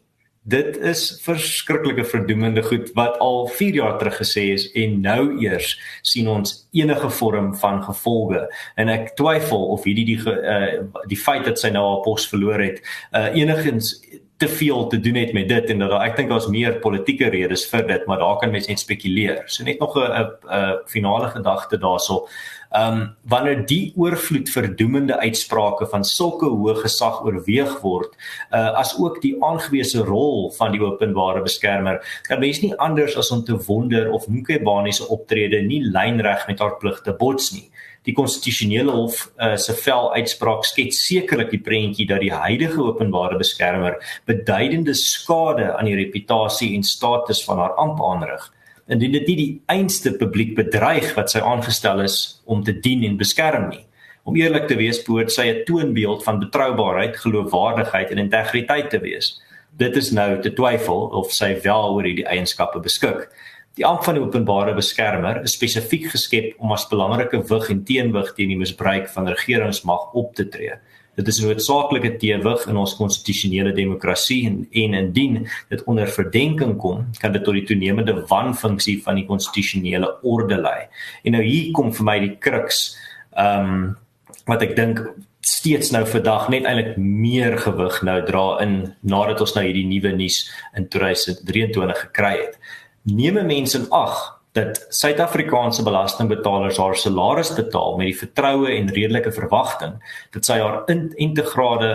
Dit 0.47 0.77
is 0.77 1.21
verskriklike 1.23 2.03
verdoemende 2.05 2.61
goed 2.61 2.91
wat 2.93 3.17
al 3.17 3.47
4 3.47 3.73
jaar 3.73 3.97
terug 3.97 4.17
gesê 4.21 4.53
is 4.53 4.71
en 4.77 5.01
nou 5.01 5.41
eers 5.41 5.79
sien 6.01 6.27
ons 6.27 6.67
enige 6.71 7.09
vorm 7.09 7.55
van 7.55 7.81
gevolge 7.83 8.47
en 8.75 8.89
ek 8.89 9.15
twyfel 9.15 9.65
of 9.73 9.83
hierdie 9.83 10.05
die 10.05 10.19
uh, 10.21 10.85
die 11.09 11.17
feit 11.17 11.45
dat 11.45 11.59
sy 11.59 11.69
nou 11.69 11.81
haar 11.87 12.03
pos 12.05 12.27
verloor 12.29 12.61
het 12.61 12.77
uh, 13.11 13.33
enigins 13.33 13.95
te 14.37 14.47
veel 14.47 14.87
te 14.87 14.99
doen 14.99 15.15
het 15.15 15.33
met 15.33 15.47
dit 15.47 15.69
en 15.69 15.79
dat 15.79 15.89
daar 15.89 16.03
ek 16.09 16.17
dink 16.17 16.29
daar's 16.29 16.49
meer 16.51 16.79
politieke 16.83 17.29
redes 17.31 17.63
vir 17.71 17.85
dit, 17.87 18.03
maar 18.05 18.19
daar 18.19 18.37
kan 18.41 18.51
mense 18.51 18.69
net 18.69 18.81
spekuleer. 18.81 19.43
So 19.47 19.63
net 19.63 19.79
nog 19.79 19.95
'n 19.95 20.11
'n 20.11 20.79
finale 20.85 21.29
gedagte 21.29 21.77
daarso. 21.77 22.27
Ehm 22.71 22.93
um, 22.93 23.15
wanneer 23.21 23.65
die 23.65 23.93
oorvloed 23.95 24.49
verdoemende 24.49 25.19
uitsprake 25.19 25.85
van 25.87 26.03
sulke 26.03 26.45
hoë 26.45 26.75
gesag 26.75 27.21
oorweeg 27.23 27.79
word, 27.81 28.15
uh 28.51 28.73
as 28.81 28.97
ook 28.99 29.21
die 29.21 29.35
aangewese 29.39 30.03
rol 30.03 30.51
van 30.57 30.71
die 30.71 30.81
openbare 30.81 31.41
beskermer, 31.41 32.01
kan 32.27 32.39
mens 32.39 32.59
nie 32.61 32.75
anders 32.75 33.17
as 33.17 33.31
om 33.31 33.43
te 33.43 33.57
wonder 33.67 34.11
of 34.11 34.27
Mkhwebane 34.27 34.91
se 34.93 35.07
optrede 35.07 35.61
nie 35.61 35.81
lynreg 35.83 36.47
met 36.47 36.59
haar 36.59 36.77
pligte 36.77 37.13
bots 37.13 37.51
nie 37.51 37.69
die 38.05 38.13
konstitusionele 38.13 38.91
hof 38.91 39.31
uh, 39.41 39.55
se 39.57 39.73
vel 39.73 40.11
uitspraak 40.13 40.65
skets 40.65 41.01
sekerlik 41.07 41.51
die 41.51 41.61
prentjie 41.65 42.07
dat 42.07 42.21
die 42.21 42.33
huidige 42.33 42.81
openbare 42.83 43.37
beskermer 43.37 43.97
beduidende 44.29 44.93
skade 44.93 45.71
aan 45.73 45.89
die 45.89 45.97
reputasie 45.97 46.75
en 46.75 46.83
status 46.83 47.43
van 47.45 47.63
haar 47.63 47.73
amp 47.81 48.03
aanrig 48.03 48.51
indien 48.91 49.15
dit 49.17 49.27
nie 49.27 49.37
die 49.39 49.51
einste 49.71 50.13
publiek 50.19 50.53
bedreig 50.57 51.15
wat 51.17 51.33
sy 51.33 51.41
aangestel 51.41 52.03
is 52.03 52.17
om 52.45 52.61
te 52.63 52.75
dien 52.85 53.03
en 53.07 53.17
beskerm 53.17 53.69
nie. 53.71 53.81
Om 54.25 54.37
eerlik 54.37 54.67
te 54.69 54.77
wees 54.77 55.01
behoort 55.05 55.31
sy 55.33 55.47
'n 55.49 55.65
toonbeeld 55.65 56.23
van 56.23 56.39
betroubaarheid 56.39 57.17
geloofwaardigheid 57.17 58.11
en 58.11 58.17
integriteit 58.17 58.89
te 58.89 58.99
wees. 58.99 59.41
Dit 59.77 59.95
is 59.95 60.11
nou 60.11 60.41
te 60.41 60.53
twyfel 60.53 61.09
of 61.13 61.33
sy 61.33 61.59
wel 61.63 61.93
oor 61.93 62.03
hierdie 62.03 62.27
eienskappe 62.27 62.79
beskik 62.79 63.29
Die 63.75 63.83
amp 63.83 64.05
van 64.07 64.15
die 64.15 64.23
openbare 64.23 64.71
beskermer 64.75 65.41
is 65.43 65.57
spesifiek 65.57 66.07
geskep 66.13 66.53
om 66.63 66.71
as 66.71 66.85
belangrike 66.87 67.41
wig 67.49 67.65
en 67.73 67.81
teenwig 67.83 68.29
teen 68.37 68.53
die 68.53 68.59
misbruik 68.59 69.09
van 69.11 69.27
regeringsmag 69.27 70.13
op 70.15 70.31
te 70.37 70.45
tree. 70.47 70.77
Dit 71.15 71.27
is 71.27 71.41
'n 71.41 71.47
noodsaaklike 71.47 72.17
teenwig 72.19 72.67
in 72.67 72.77
ons 72.77 72.95
konstitusionele 72.95 73.73
demokrasie 73.73 74.47
en 74.47 74.67
en 74.71 74.93
indien 74.93 75.47
dit 75.69 75.83
onder 75.83 76.07
verdenking 76.07 76.77
kom, 76.77 77.05
kan 77.19 77.31
dit 77.31 77.43
tot 77.43 77.53
die 77.53 77.65
toenemende 77.65 78.25
wanfunksie 78.27 79.03
van 79.03 79.15
die 79.15 79.25
konstitusionele 79.25 80.23
orde 80.23 80.57
lei. 80.57 80.87
En 81.23 81.31
nou 81.31 81.43
hier 81.43 81.71
kom 81.71 81.93
vir 81.93 82.03
my 82.03 82.19
die 82.19 82.37
kruks 82.39 82.97
ehm 83.37 83.73
um, 83.73 83.97
wat 84.45 84.61
ek 84.61 84.75
dink 84.75 84.99
steeds 85.41 85.91
nou 85.91 86.05
vandag 86.05 86.49
net 86.49 86.63
eintlik 86.65 86.97
meer 86.97 87.57
gewig 87.57 88.01
nou 88.03 88.25
dra 88.25 88.61
in 88.61 88.95
nadat 89.01 89.41
ons 89.41 89.53
nou 89.55 89.65
hierdie 89.65 89.85
nuwe 89.85 90.15
nuus 90.15 90.51
in 90.75 90.87
2023 90.87 91.99
gekry 91.99 92.37
het 92.37 92.59
neem 93.05 93.37
mense 93.45 93.77
in 93.77 93.89
ag 93.93 94.15
dat 94.55 94.85
Suid-Afrikaanse 94.89 95.83
belastingbetalers 95.83 96.77
haar 96.79 96.95
salaris 96.95 97.51
betaal 97.57 97.97
met 97.99 98.07
die 98.07 98.17
vertroue 98.17 98.69
en 98.71 98.87
redelike 98.95 99.33
verwagting 99.35 99.97
dat 100.31 100.47
sy 100.47 100.61
haar 100.61 100.83
in 100.91 101.09
integrale 101.19 101.91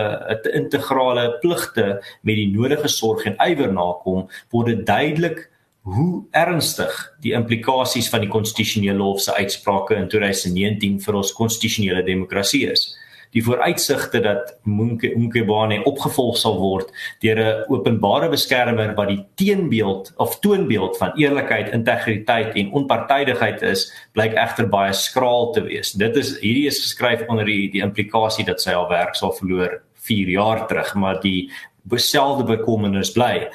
integrale 0.53 1.25
pligte 1.41 1.87
met 2.21 2.37
die 2.37 2.51
nodige 2.53 2.91
sorg 2.91 3.25
en 3.25 3.39
ywer 3.47 3.73
nakom 3.73 4.27
word 4.53 4.69
dit 4.69 4.85
duidelik 4.85 5.47
hoe 5.89 6.21
ernstig 6.37 6.93
die 7.25 7.33
implikasies 7.33 8.11
van 8.13 8.21
die 8.21 8.29
konstitusionele 8.29 9.01
hof 9.01 9.23
se 9.25 9.33
uitsprake 9.33 9.97
in 9.97 10.09
2019 10.13 10.99
vir 11.01 11.17
ons 11.17 11.33
konstitusionele 11.33 12.05
demokrasie 12.05 12.67
is 12.69 12.91
die 13.31 13.43
vooruitsigte 13.43 14.19
dat 14.23 14.55
Mkhwebane 14.67 15.81
opgevolg 15.87 16.37
sal 16.37 16.57
word 16.59 16.91
deur 17.23 17.39
'n 17.39 17.63
openbare 17.71 18.29
beskermer 18.29 18.95
wat 18.95 19.07
die 19.07 19.25
teenbeeld 19.35 20.13
of 20.17 20.39
toonbeeld 20.39 20.97
van 20.97 21.11
eerlikheid, 21.15 21.71
integriteit 21.71 22.55
en 22.55 22.71
onpartydigheid 22.71 23.61
is, 23.61 23.91
blyk 24.13 24.33
egter 24.33 24.67
baie 24.67 24.93
skraal 24.93 25.51
te 25.51 25.61
wees. 25.61 25.91
Dit 25.91 26.15
is 26.15 26.39
hierdie 26.39 26.67
is 26.67 26.81
geskryf 26.81 27.27
onder 27.27 27.45
die 27.45 27.71
die 27.71 27.81
implikasie 27.81 28.45
dat 28.45 28.61
sy 28.61 28.71
haar 28.71 28.89
werk 28.89 29.15
sal 29.15 29.31
verloor 29.31 29.81
4 29.95 30.29
jaar 30.29 30.67
terug, 30.67 30.95
maar 30.95 31.21
die 31.21 31.49
beselde 31.83 32.43
bekommernis 32.43 33.11
bly. 33.11 33.49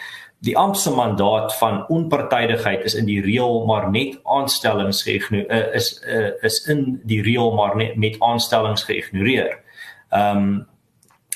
Die 0.44 0.56
ampse 0.56 0.90
mandaat 0.90 1.54
van 1.58 1.86
onpartydigheid 1.88 2.84
is 2.84 2.94
in 2.94 3.06
die 3.06 3.20
reël 3.20 3.64
maar 3.66 3.90
net 3.90 4.18
aanstellings 4.24 5.02
geïgnoreer 5.02 5.72
is 5.74 6.02
is 6.42 6.66
in 6.68 7.00
die 7.04 7.22
reël 7.22 7.54
maar 7.56 7.76
net 7.76 7.96
met 7.96 8.16
aanstellings 8.20 8.84
geïgnoreer. 8.84 9.65
Ehm 10.10 10.46
um, 10.46 10.66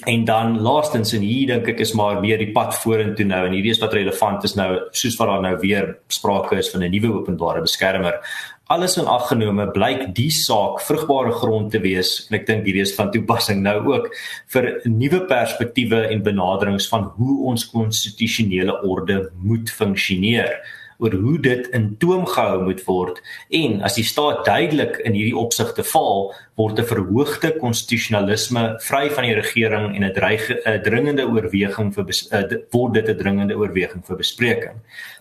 en 0.04 0.24
dan 0.24 0.60
laastens 0.60 1.12
en 1.12 1.20
hier 1.20 1.50
dink 1.50 1.66
ek 1.68 1.80
is 1.84 1.92
maar 1.92 2.22
meer 2.22 2.38
die 2.40 2.52
pad 2.56 2.72
vorentoe 2.80 3.26
nou 3.28 3.42
en 3.44 3.52
hierdie 3.52 3.74
is 3.74 3.80
wat 3.82 3.92
relevant 3.92 4.46
is 4.48 4.56
nou 4.56 4.68
soos 4.96 5.18
wat 5.20 5.28
daar 5.28 5.42
nou 5.44 5.52
weer 5.60 5.90
sprake 6.08 6.56
is 6.56 6.70
van 6.72 6.84
'n 6.84 6.90
nuwe 6.90 7.12
openbare 7.18 7.60
beskermer. 7.60 8.16
Alles 8.70 8.96
in 8.96 9.06
ag 9.06 9.28
genome 9.28 9.66
blyk 9.70 10.14
die 10.14 10.30
saak 10.30 10.80
vrugbare 10.80 11.32
grond 11.32 11.70
te 11.70 11.80
wees 11.80 12.26
en 12.30 12.38
ek 12.38 12.46
dink 12.46 12.64
hierdie 12.64 12.82
is 12.82 12.94
van 12.94 13.10
toepassing 13.10 13.62
nou 13.62 13.78
ook 13.92 14.14
vir 14.46 14.80
nuwe 14.84 15.20
perspektiewe 15.26 16.06
en 16.08 16.22
benaderings 16.22 16.88
van 16.88 17.12
hoe 17.16 17.46
ons 17.46 17.70
konstitusionele 17.70 18.82
orde 18.82 19.30
moet 19.42 19.70
funksioneer 19.70 20.62
oor 21.00 21.16
hoe 21.24 21.38
dit 21.40 21.68
in 21.76 21.96
toom 21.98 22.26
gehou 22.26 22.62
moet 22.64 22.82
word 22.86 23.20
en 23.50 23.80
as 23.86 23.96
die 23.98 24.04
staat 24.04 24.44
duidelik 24.44 25.00
in 25.04 25.16
hierdie 25.16 25.36
opsigte 25.36 25.84
faal 25.84 26.30
word 26.60 26.78
'n 26.78 26.90
verhoogde 26.92 27.52
konstitusionalisme 27.58 28.76
vry 28.88 29.08
van 29.10 29.24
die 29.24 29.34
regering 29.34 29.96
en 29.96 30.04
'n 30.04 30.82
dringende 30.82 31.26
oorweging 31.26 31.94
vir 31.94 32.04
uh, 32.32 32.44
word 32.70 32.94
dit 32.94 33.08
'n 33.08 33.16
dringende 33.16 33.56
oorweging 33.56 34.04
vir 34.04 34.16
bespreking. 34.16 34.76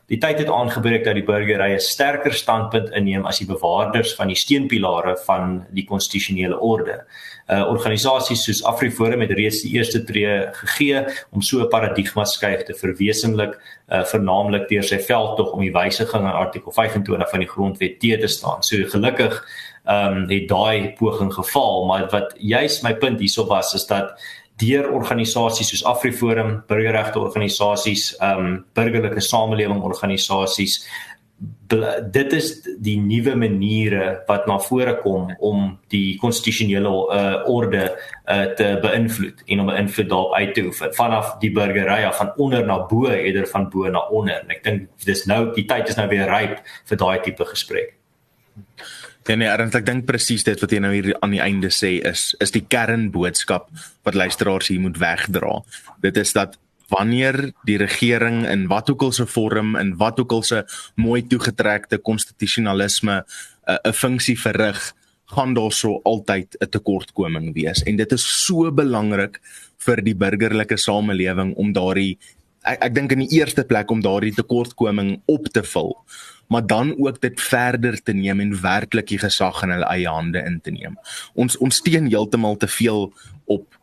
Die 0.10 0.18
tyd 0.18 0.40
het 0.42 0.50
aangebreek 0.50 1.04
dat 1.06 1.14
die 1.20 1.26
burgery 1.26 1.76
'n 1.76 1.80
sterker 1.80 2.34
standpunt 2.34 2.90
inneem 2.98 3.26
as 3.30 3.38
die 3.38 3.48
bewaarders 3.48 4.16
van 4.18 4.28
die 4.28 4.36
steunpilare 4.36 5.18
van 5.26 5.66
die 5.70 5.86
konstitusionele 5.86 6.58
orde. 6.60 7.04
Uh 7.48 7.70
organisasies 7.70 8.44
soos 8.44 8.64
AfriForum 8.64 9.22
het 9.22 9.32
reeds 9.32 9.62
die 9.62 9.74
eerste 9.78 10.04
tree 10.04 10.50
gegee 10.54 11.06
om 11.32 11.42
so 11.42 11.62
'n 11.62 11.70
paradigma 11.70 12.26
skuif 12.26 12.64
te 12.64 12.74
verwesenlik, 12.74 13.54
uh 13.92 14.04
vernaamlik 14.04 14.68
deur 14.70 14.84
sy 14.84 14.98
veldtog 14.98 15.52
om 15.52 15.62
die 15.62 15.74
wysiging 15.74 16.26
aan 16.26 16.46
artikel 16.46 16.72
25 16.72 17.30
van 17.30 17.40
die 17.40 17.50
grondwet 17.50 18.00
te 18.00 18.18
te 18.18 18.28
staan. 18.28 18.64
So 18.64 18.78
gelukkig 18.78 19.46
ehm 19.86 20.18
um, 20.18 20.30
het 20.30 20.48
daai 20.48 20.94
poging 20.98 21.34
gefaal, 21.34 21.86
maar 21.86 22.10
wat 22.10 22.34
juis 22.38 22.82
my 22.82 22.96
punt 22.96 23.20
hierso 23.20 23.46
was 23.48 23.74
is 23.74 23.86
dat 23.86 24.20
deur 24.60 24.92
organisasies 24.92 25.70
soos 25.72 25.86
AfriForum, 25.88 26.64
burgerregte 26.68 27.20
organisasies, 27.20 28.12
ehm 28.20 28.46
um, 28.46 28.58
burgerlike 28.76 29.22
samelewing 29.24 29.84
organisasies 29.84 30.82
dit 31.70 32.34
is 32.34 32.48
die 32.82 32.98
nuwe 33.00 33.36
maniere 33.38 34.24
wat 34.28 34.48
na 34.50 34.58
vore 34.60 34.96
kom 35.04 35.30
om 35.46 35.68
die 35.94 36.18
konstitusionele 36.20 36.90
uh, 36.90 37.36
orde 37.48 37.84
uh, 37.86 38.48
te 38.58 38.72
beïnvloed 38.82 39.44
en 39.46 39.60
om 39.64 39.70
'n 39.70 39.78
invloed 39.86 40.10
daarop 40.10 40.34
uit 40.34 40.54
te 40.54 40.66
oefen. 40.66 40.94
Vanaf 40.94 41.38
die 41.40 41.52
burgery 41.52 42.04
af 42.04 42.18
van 42.18 42.34
onder 42.38 42.66
na 42.66 42.86
bo 42.86 43.08
eerder 43.08 43.48
van 43.48 43.70
bo 43.70 43.88
na 43.88 44.08
onder. 44.10 44.42
En 44.42 44.50
ek 44.50 44.64
dink 44.64 44.90
dis 45.06 45.26
nou 45.26 45.54
die 45.54 45.66
tyd 45.66 45.88
is 45.88 45.96
nou 45.96 46.08
weer 46.08 46.28
ryp 46.28 46.60
vir 46.86 46.98
daai 46.98 47.20
tipe 47.20 47.46
gesprek. 47.46 47.96
Ja 49.30 49.36
nee, 49.38 49.46
Ernst, 49.46 49.76
ek 49.78 49.86
dink 49.86 50.08
presies 50.08 50.42
dit 50.42 50.58
wat 50.58 50.72
jy 50.74 50.80
nou 50.82 50.90
hier 50.90 51.12
aan 51.22 51.36
die 51.36 51.42
einde 51.44 51.70
sê 51.70 52.00
is 52.10 52.32
is 52.42 52.50
die 52.50 52.64
kernboodskap 52.66 53.68
wat 54.08 54.16
luisteraars 54.18 54.72
hier 54.72 54.82
moet 54.82 54.96
wegdra. 54.98 55.52
Dit 56.02 56.18
is 56.18 56.34
dat 56.34 56.56
wanneer 56.90 57.38
die 57.70 57.76
regering 57.78 58.40
in 58.50 58.64
wat 58.72 58.90
ook 58.90 59.06
al 59.06 59.14
se 59.14 59.28
vorm 59.30 59.76
en 59.78 59.92
wat 60.00 60.18
ook 60.24 60.34
al 60.34 60.42
se 60.48 60.64
mooi 60.98 61.22
toegetrekte 61.30 62.00
konstitusionalisme 62.02 63.20
eh, 63.20 63.76
'n 63.76 63.90
uh, 63.90 63.94
funksie 63.94 64.40
verrig, 64.40 64.82
gaan 65.36 65.54
daar 65.54 65.72
so 65.72 66.02
altyd 66.04 66.58
'n 66.58 66.70
tekortkoming 66.70 67.54
wees 67.54 67.84
en 67.84 68.02
dit 68.02 68.12
is 68.12 68.26
so 68.46 68.72
belangrik 68.72 69.38
vir 69.78 70.02
die 70.02 70.16
burgerlike 70.16 70.78
samelewing 70.78 71.54
om 71.54 71.74
daardie 71.74 72.18
ek, 72.66 72.82
ek 72.82 72.96
dink 72.96 73.12
in 73.12 73.20
die 73.28 73.38
eerste 73.38 73.64
plek 73.64 73.92
om 73.92 74.02
daardie 74.02 74.34
tekortkoming 74.34 75.22
op 75.26 75.46
te 75.54 75.62
vul 75.64 75.94
maar 76.50 76.66
dan 76.66 76.96
ook 76.98 77.22
dit 77.22 77.42
verder 77.42 78.02
te 78.04 78.14
neem 78.14 78.40
en 78.40 78.62
werklik 78.62 79.08
die 79.08 79.22
gesag 79.22 79.62
in 79.64 79.70
hulle 79.76 79.86
eie 79.86 80.10
hande 80.10 80.42
in 80.42 80.60
te 80.62 80.74
neem. 80.74 80.98
Ons 81.34 81.58
ons 81.58 81.82
steun 81.82 82.10
heeltemal 82.10 82.58
te 82.58 82.68
veel 82.68 83.14
op 83.46 83.79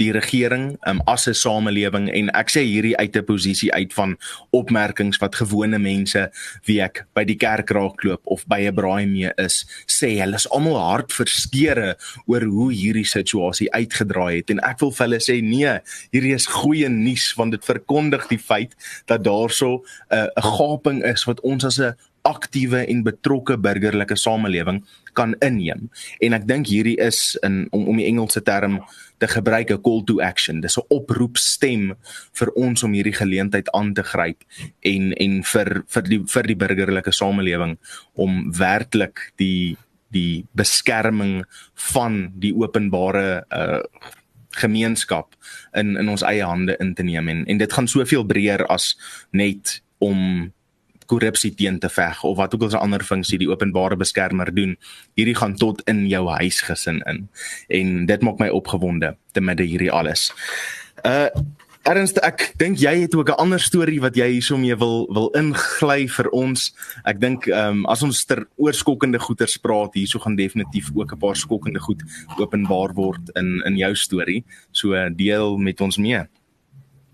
die 0.00 0.10
regering 0.16 0.78
um, 0.88 1.02
as 1.06 1.28
'n 1.28 1.36
samelewing 1.36 2.08
en 2.08 2.30
ek 2.34 2.50
sê 2.50 2.64
hierdie 2.64 2.96
uit 2.96 3.16
'n 3.16 3.24
posisie 3.24 3.72
uit 3.72 3.92
van 3.92 4.16
opmerkings 4.50 5.20
wat 5.20 5.36
gewone 5.36 5.78
mense 5.78 6.30
wie 6.66 6.80
ek 6.80 7.04
by 7.14 7.24
die 7.24 7.36
kerk 7.36 7.70
raakloop 7.70 8.20
of 8.24 8.46
by 8.46 8.60
'n 8.66 8.74
braai 8.74 9.06
mee 9.06 9.30
is 9.36 9.66
sê 9.86 10.18
hulle 10.20 10.40
is 10.40 10.48
almal 10.50 10.78
hartverskeure 10.78 11.96
oor 12.26 12.42
hoe 12.42 12.72
hierdie 12.72 13.06
situasie 13.06 13.70
uitgedraai 13.72 14.36
het. 14.36 14.50
En 14.50 14.60
ek 14.64 14.80
wil 14.80 14.90
vir 14.90 15.06
hulle 15.06 15.20
sê 15.20 15.40
nee 15.42 15.74
hierdie 16.12 16.34
is 16.34 16.46
goeie 16.46 16.88
nuus 16.88 17.34
want 17.36 17.52
dit 17.52 17.64
verkondig 17.64 18.28
die 18.28 18.38
feit 18.38 18.74
dat 19.06 19.24
daarso 19.24 19.84
uh, 20.10 20.28
'n 20.36 20.42
gaping 20.42 21.04
is 21.04 21.24
wat 21.24 21.40
ons 21.40 21.64
as 21.64 21.78
'n 21.78 21.94
aktiewe 22.22 22.84
en 22.86 23.02
betrokke 23.02 23.56
burgerlike 23.58 24.16
samelewing 24.16 24.82
kan 25.12 25.34
inneem. 25.44 25.88
En 26.20 26.36
ek 26.36 26.46
dink 26.48 26.70
hierdie 26.70 26.96
is 27.00 27.36
in 27.46 27.66
om 27.74 27.88
om 27.90 28.00
die 28.00 28.06
Engelse 28.06 28.42
term 28.42 28.80
te 29.18 29.28
gebruik 29.28 29.70
'n 29.70 29.82
call 29.82 30.02
to 30.04 30.20
action. 30.20 30.60
Dis 30.60 30.78
'n 30.78 30.86
oproepstem 30.88 31.96
vir 32.32 32.48
ons 32.54 32.82
om 32.82 32.92
hierdie 32.92 33.16
geleentheid 33.16 33.70
aan 33.70 33.94
te 33.94 34.02
gryp 34.02 34.44
en 34.80 35.12
en 35.12 35.42
vir 35.42 35.84
vir 35.86 36.02
die 36.02 36.22
vir 36.26 36.42
die 36.42 36.56
burgerlike 36.56 37.12
samelewing 37.12 37.78
om 38.14 38.52
werklik 38.52 39.32
die 39.36 39.76
die 40.10 40.46
beskerming 40.52 41.44
van 41.74 42.32
die 42.38 42.54
openbare 42.54 43.44
uh 43.50 43.82
gemeenskap 44.50 45.36
in 45.78 45.96
in 45.96 46.08
ons 46.08 46.24
eie 46.26 46.42
hande 46.42 46.76
in 46.80 46.94
te 46.94 47.02
neem 47.06 47.28
en 47.28 47.44
en 47.46 47.58
dit 47.58 47.72
gaan 47.72 47.88
soveel 47.88 48.24
breër 48.26 48.66
as 48.66 48.96
net 49.30 49.82
om 49.98 50.50
korrupsie 51.10 51.52
teen 51.58 51.78
te 51.82 51.90
veg 51.90 52.22
of 52.24 52.36
wat 52.38 52.54
ook 52.54 52.62
al 52.62 52.74
'n 52.74 52.84
ander 52.86 53.04
funksie 53.04 53.38
die 53.38 53.50
openbare 53.50 53.96
beskermer 53.96 54.54
doen. 54.54 54.76
Hierdie 55.14 55.36
gaan 55.36 55.56
tot 55.56 55.82
in 55.86 56.06
jou 56.08 56.28
huisgesin 56.28 57.02
in. 57.06 57.28
En 57.68 58.06
dit 58.06 58.20
maak 58.22 58.38
my 58.38 58.48
opgewonde 58.48 59.16
te 59.32 59.40
midde 59.40 59.64
hierdie 59.64 59.92
alles. 59.92 60.32
Uh 61.04 61.28
Ernst, 61.88 62.18
ek 62.20 62.50
dink 62.60 62.76
jy 62.76 62.92
het 63.00 63.14
ook 63.16 63.30
'n 63.32 63.40
ander 63.40 63.60
storie 63.60 64.00
wat 64.00 64.14
jy 64.14 64.28
hiersommee 64.36 64.76
wil 64.76 65.08
wil 65.08 65.30
ingly 65.32 66.08
vir 66.08 66.28
ons. 66.28 66.74
Ek 67.04 67.20
dink 67.20 67.46
ehm 67.46 67.68
um, 67.68 67.86
as 67.86 68.02
ons 68.02 68.24
ter 68.24 68.46
oorskokkende 68.56 69.18
goeters 69.18 69.56
praat, 69.56 69.94
hierso 69.94 70.18
gaan 70.18 70.36
definitief 70.36 70.90
ook 70.94 71.12
'n 71.12 71.18
paar 71.18 71.36
skokkende 71.36 71.80
goed 71.80 72.02
openbaar 72.38 72.92
word 72.94 73.30
in 73.34 73.62
in 73.64 73.76
jou 73.76 73.94
storie. 73.94 74.44
So 74.72 74.92
deel 75.08 75.56
met 75.56 75.80
ons 75.80 75.96
mee. 75.96 76.28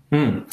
Hmm. 0.07 0.45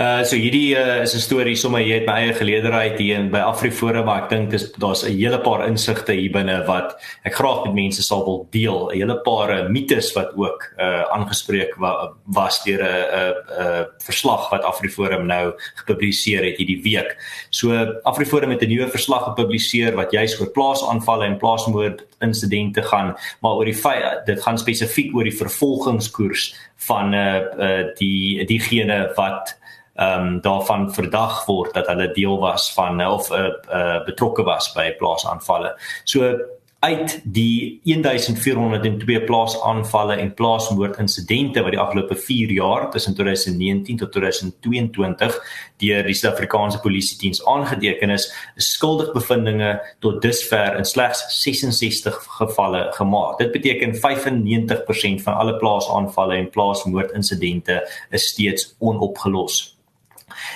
Uh 0.00 0.24
so 0.24 0.34
hierdie 0.34 0.74
uh, 0.74 1.02
is 1.04 1.12
'n 1.14 1.20
storie 1.20 1.54
sommer 1.54 1.80
jy 1.84 2.00
het 2.00 2.06
my 2.08 2.14
eie 2.24 2.32
geleederheid 2.34 2.96
hier 2.98 3.20
in 3.20 3.28
by 3.30 3.42
Afriforum 3.44 4.06
maar 4.08 4.22
ek 4.24 4.30
dink 4.30 4.50
dis 4.50 4.72
daar's 4.80 5.04
'n 5.04 5.12
hele 5.12 5.38
paar 5.44 5.68
insigte 5.68 6.16
hier 6.16 6.32
binne 6.32 6.64
wat 6.66 6.96
ek 7.22 7.34
graag 7.36 7.66
met 7.66 7.74
mense 7.74 8.02
sal 8.02 8.24
wil 8.24 8.48
deel. 8.50 8.88
'n 8.88 8.96
Hele 8.96 9.20
paar 9.20 9.50
uh, 9.52 9.68
mites 9.68 10.12
wat 10.16 10.32
ook 10.34 10.64
uh 10.80 11.04
aangespreek 11.12 11.76
wa, 11.76 12.16
was 12.24 12.64
deur 12.64 12.80
'n 12.80 12.88
'n 12.88 13.34
'n 13.60 13.86
verslag 14.00 14.50
wat 14.50 14.64
Afriforum 14.64 15.26
nou 15.26 15.52
gepubliseer 15.84 16.42
het 16.44 16.56
hierdie 16.56 16.82
week. 16.82 17.16
So 17.50 17.70
Afriforum 18.04 18.50
het 18.50 18.62
'n 18.62 18.68
nuwe 18.68 18.88
verslag 18.88 19.24
gepubliseer 19.24 19.94
wat 19.94 20.12
juis 20.12 20.40
oor 20.40 20.50
plaasaanvalle 20.50 21.24
en 21.26 21.38
plaasmoord 21.38 22.06
insidente 22.20 22.82
gaan, 22.82 23.14
maar 23.40 23.52
oor 23.52 23.64
die 23.64 23.80
dit 24.26 24.42
gaan 24.42 24.58
spesifiek 24.58 25.14
oor 25.14 25.24
die 25.24 25.36
vervolgingskoers 25.36 26.54
van 26.86 27.14
uh, 27.14 27.42
uh 27.58 27.84
die 27.98 28.44
diegene 28.46 29.12
wat 29.16 29.58
ehm 29.94 30.26
um, 30.26 30.40
daarvan 30.42 30.88
verdag 30.94 31.44
word 31.46 31.74
dat 31.74 31.86
hulle 31.86 32.08
deel 32.12 32.38
was 32.38 32.72
van 32.74 32.98
of 33.06 33.30
'n 33.30 33.34
uh, 33.34 33.52
uh, 33.70 34.04
betrokke 34.04 34.42
was 34.42 34.72
by 34.72 34.90
plaasaanvalle. 34.98 35.78
So 36.04 36.38
uit 36.84 37.20
die 37.24 37.80
1402 37.84 39.20
plaasaanvalle 39.24 40.16
en 40.20 40.34
plaasmoordinsidente 40.36 41.62
wat 41.64 41.72
die 41.72 41.80
afgelope 41.80 42.16
4 42.16 42.52
jaar 42.52 42.90
tussen 42.90 43.14
2019 43.14 43.96
tot 44.02 44.12
2022 44.12 45.38
deur 45.80 46.04
die 46.04 46.14
Suid-Afrikaanse 46.14 46.80
Polisie 46.84 47.18
Diens 47.18 47.40
aangeteken 47.48 48.10
is, 48.10 48.28
is 48.56 48.72
skuldigbevindinge 48.76 49.72
tot 50.04 50.20
dusver 50.22 50.76
in 50.76 50.84
slegs 50.84 51.24
66 51.40 52.18
gevalle 52.38 52.86
gemaak. 52.98 53.38
Dit 53.38 53.52
beteken 53.56 53.96
95% 53.96 55.24
van 55.24 55.40
alle 55.40 55.56
plaasaanvalle 55.56 56.36
en 56.36 56.50
plaasmoordinsidente 56.50 57.80
is 58.10 58.28
steeds 58.34 58.74
onopgelos. 58.78 59.73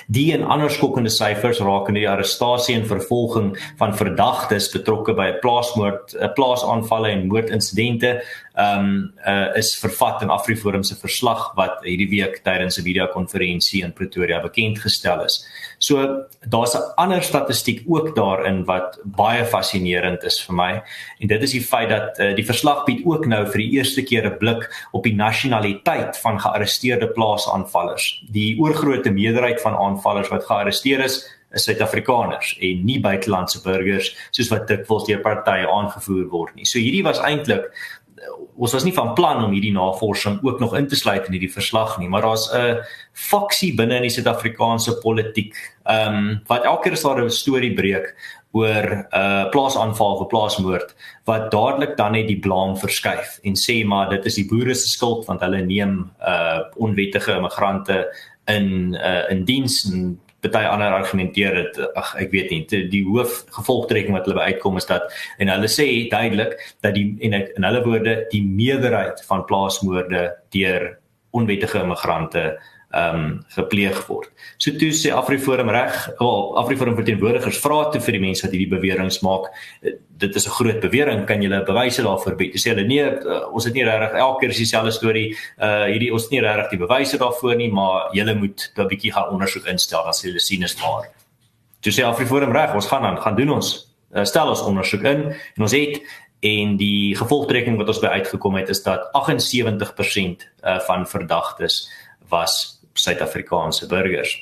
Die 0.07 0.33
en 0.33 0.43
ander 0.43 0.69
skokkende 0.69 1.11
syfers 1.13 1.59
rakende 1.59 1.99
die 1.99 2.09
arrestasie 2.09 2.75
en 2.75 2.87
vervolging 2.89 3.51
van 3.79 3.95
verdagtes 3.97 4.69
betrokke 4.73 5.13
by 5.13 5.27
'n 5.33 5.39
plaasmoord, 5.41 6.15
'n 6.15 6.33
plaasaanvalle 6.33 7.09
en 7.09 7.27
moordinsidente, 7.27 8.21
um, 8.59 9.13
uh, 9.27 9.55
is 9.55 9.71
vervat 9.79 10.21
in 10.21 10.29
Afriforum 10.29 10.83
se 10.83 10.95
verslag 10.99 11.53
wat 11.55 11.79
hierdie 11.85 12.09
week 12.11 12.41
tydens 12.43 12.77
'n 12.77 12.83
video-konferensie 12.83 13.83
in 13.83 13.93
Pretoria 13.93 14.41
bekend 14.41 14.79
gestel 14.79 15.23
is. 15.23 15.45
So 15.79 16.25
daar's 16.49 16.75
'n 16.75 16.91
ander 16.95 17.23
statistiek 17.23 17.83
ook 17.87 18.15
daarin 18.15 18.65
wat 18.65 18.99
baie 19.03 19.45
fascinerend 19.45 20.23
is 20.23 20.41
vir 20.41 20.55
my 20.55 20.83
en 21.19 21.27
dit 21.27 21.43
is 21.43 21.51
die 21.51 21.63
feit 21.63 21.89
dat 21.89 22.19
uh, 22.19 22.35
die 22.35 22.45
verslag 22.45 22.85
bied 22.85 23.05
ook 23.05 23.25
nou 23.25 23.45
vir 23.45 23.57
die 23.57 23.71
eerste 23.71 24.03
keer 24.03 24.25
'n 24.25 24.37
blik 24.37 24.87
op 24.91 25.03
die 25.03 25.15
nasionaliteit 25.15 26.17
van 26.17 26.39
gearresteerde 26.39 27.07
plaasaanvallers. 27.07 28.23
Die 28.31 28.59
oorgrootste 28.59 29.11
meerderheid 29.11 29.61
van 29.61 29.75
aanvallers 29.75 30.29
wat 30.29 30.45
gearresteer 30.45 30.99
is, 30.99 31.25
is 31.53 31.63
Suid-Afrikaners 31.63 32.57
en 32.61 32.85
nie 32.85 32.99
buitelandse 32.99 33.61
burgers 33.63 34.15
soos 34.31 34.49
wat 34.49 34.67
dikwels 34.67 35.07
deur 35.07 35.21
partye 35.25 35.67
aangevoer 35.67 36.27
word 36.29 36.55
nie. 36.55 36.65
So 36.65 36.79
hierdie 36.79 37.03
was 37.03 37.19
eintlik 37.19 37.71
ons 38.59 38.73
was 38.75 38.83
nie 38.83 38.93
van 38.93 39.13
plan 39.13 39.43
om 39.43 39.51
hierdie 39.51 39.73
navorsing 39.73 40.39
ook 40.43 40.59
nog 40.59 40.75
in 40.75 40.87
te 40.87 40.95
sluit 40.95 41.25
in 41.25 41.37
hierdie 41.37 41.53
verslag 41.53 41.97
nie, 41.99 42.09
maar 42.09 42.21
daar's 42.21 42.49
'n 42.53 42.81
faksie 43.13 43.75
binne 43.75 43.95
in 43.95 44.07
die 44.07 44.15
Suid-Afrikaanse 44.15 44.99
politiek. 44.99 45.55
Ehm 45.85 46.15
um, 46.15 46.41
wat 46.47 46.63
elke 46.63 46.83
keer 46.83 46.91
as 46.91 47.03
daar 47.03 47.23
'n 47.23 47.29
storie 47.29 47.73
breek 47.73 48.15
oor 48.51 48.85
'n 48.85 49.05
uh, 49.13 49.49
plaasaanval 49.49 50.15
of 50.17 50.27
plaasmoord 50.27 50.95
wat 51.25 51.51
dadelik 51.51 51.97
dan 51.97 52.11
net 52.11 52.27
die 52.27 52.39
blame 52.39 52.77
verskuif 52.77 53.39
en 53.43 53.53
sê 53.55 53.85
maar 53.85 54.09
dit 54.09 54.25
is 54.25 54.35
die 54.35 54.47
boere 54.49 54.73
se 54.73 54.89
skuld 54.89 55.25
want 55.25 55.41
hulle 55.41 55.61
neem 55.61 56.11
uh 56.21 56.59
onwettige 56.75 57.35
immigrante 57.37 58.07
in 58.47 58.95
uh 58.95 59.29
in 59.29 59.45
diens 59.45 59.85
en 59.91 60.19
party 60.41 60.63
ander 60.67 60.93
argumenteer 60.95 61.55
dit 61.57 61.79
ag 61.99 62.13
ek 62.21 62.31
weet 62.31 62.53
nie. 62.53 62.61
Die, 62.71 62.85
die 62.91 63.03
hoof 63.07 63.43
gevolgtrekking 63.57 64.15
wat 64.15 64.27
hulle 64.27 64.39
by 64.39 64.47
uitkom 64.53 64.79
is 64.79 64.87
dat 64.89 65.11
en 65.37 65.51
hulle 65.51 65.69
sê 65.71 65.87
duidelik 66.11 66.57
dat 66.85 66.95
die 66.95 67.11
en 67.27 67.37
in 67.41 67.67
hulle 67.67 67.83
woorde 67.85 68.15
die 68.33 68.43
meerderheid 68.45 69.23
van 69.27 69.45
plaasmoorde 69.49 70.25
deur 70.55 70.91
onwettige 71.35 71.83
immigrante 71.83 72.45
ehm 72.89 73.15
um, 73.15 73.33
gepleeg 73.53 73.99
word. 74.07 74.29
So 74.57 74.71
toe 74.71 74.89
sê 74.97 75.11
Afriforum 75.13 75.69
reg, 75.69 75.97
wel 76.17 76.57
Afriforum 76.57 76.95
verteenwoordigers 76.97 77.59
vra 77.61 77.83
toe 77.93 78.01
vir 78.01 78.17
die 78.17 78.21
mense 78.23 78.45
wat 78.45 78.55
hierdie 78.55 78.71
beweringe 78.71 79.19
maak, 79.21 79.51
eh, 79.81 79.93
dit 80.17 80.35
is 80.35 80.47
'n 80.47 80.55
groot 80.57 80.79
bewering, 80.81 81.25
kan 81.25 81.41
julle 81.41 81.63
bewyse 81.65 82.01
daarvoor 82.01 82.35
bied? 82.35 82.51
Toe 82.53 82.61
sê 82.61 82.73
hulle 82.73 82.87
nee, 82.87 83.03
uh, 83.03 83.53
ons 83.53 83.65
het 83.65 83.73
nie 83.73 83.83
regtig 83.83 84.17
elke 84.17 84.39
keer 84.39 84.49
dieselfde 84.49 84.91
storie, 84.91 85.35
uh 85.61 85.85
hierdie 85.85 86.11
ons 86.11 86.23
het 86.23 86.31
nie 86.31 86.41
regtig 86.41 86.69
die 86.69 86.85
bewyse 86.87 87.17
daarvoor 87.17 87.55
nie, 87.55 87.71
maar 87.71 88.09
julle 88.13 88.35
moet 88.35 88.71
'n 88.75 88.87
bietjie 88.87 89.13
gaan 89.13 89.29
ondersoek 89.29 89.67
instel 89.67 90.07
as 90.07 90.23
julle 90.23 90.39
sien 90.39 90.63
is 90.63 90.75
waar. 90.81 91.09
Toe 91.81 91.93
sê 91.93 92.03
Afriforum 92.03 92.51
reg, 92.51 92.73
ons 92.73 92.87
gaan 92.87 93.03
dan 93.03 93.21
gaan 93.21 93.35
doen 93.35 93.49
ons 93.49 93.89
uh, 94.15 94.25
stel 94.25 94.49
ons 94.49 94.65
ondersoek 94.65 95.05
in 95.07 95.23
en 95.31 95.65
ons 95.65 95.75
het 95.75 96.01
en 96.39 96.75
die 96.79 97.15
gevolgtrekking 97.19 97.77
wat 97.79 97.91
ons 97.91 98.01
by 98.01 98.13
uitgekom 98.21 98.55
het 98.59 98.69
is 98.71 98.81
dat 98.85 99.09
78% 99.17 100.45
uh, 100.63 100.79
van 100.87 101.07
verdagtes 101.07 101.81
was 102.31 102.78
Suid-Afrikaanse 102.99 103.89
burgers. 103.91 104.35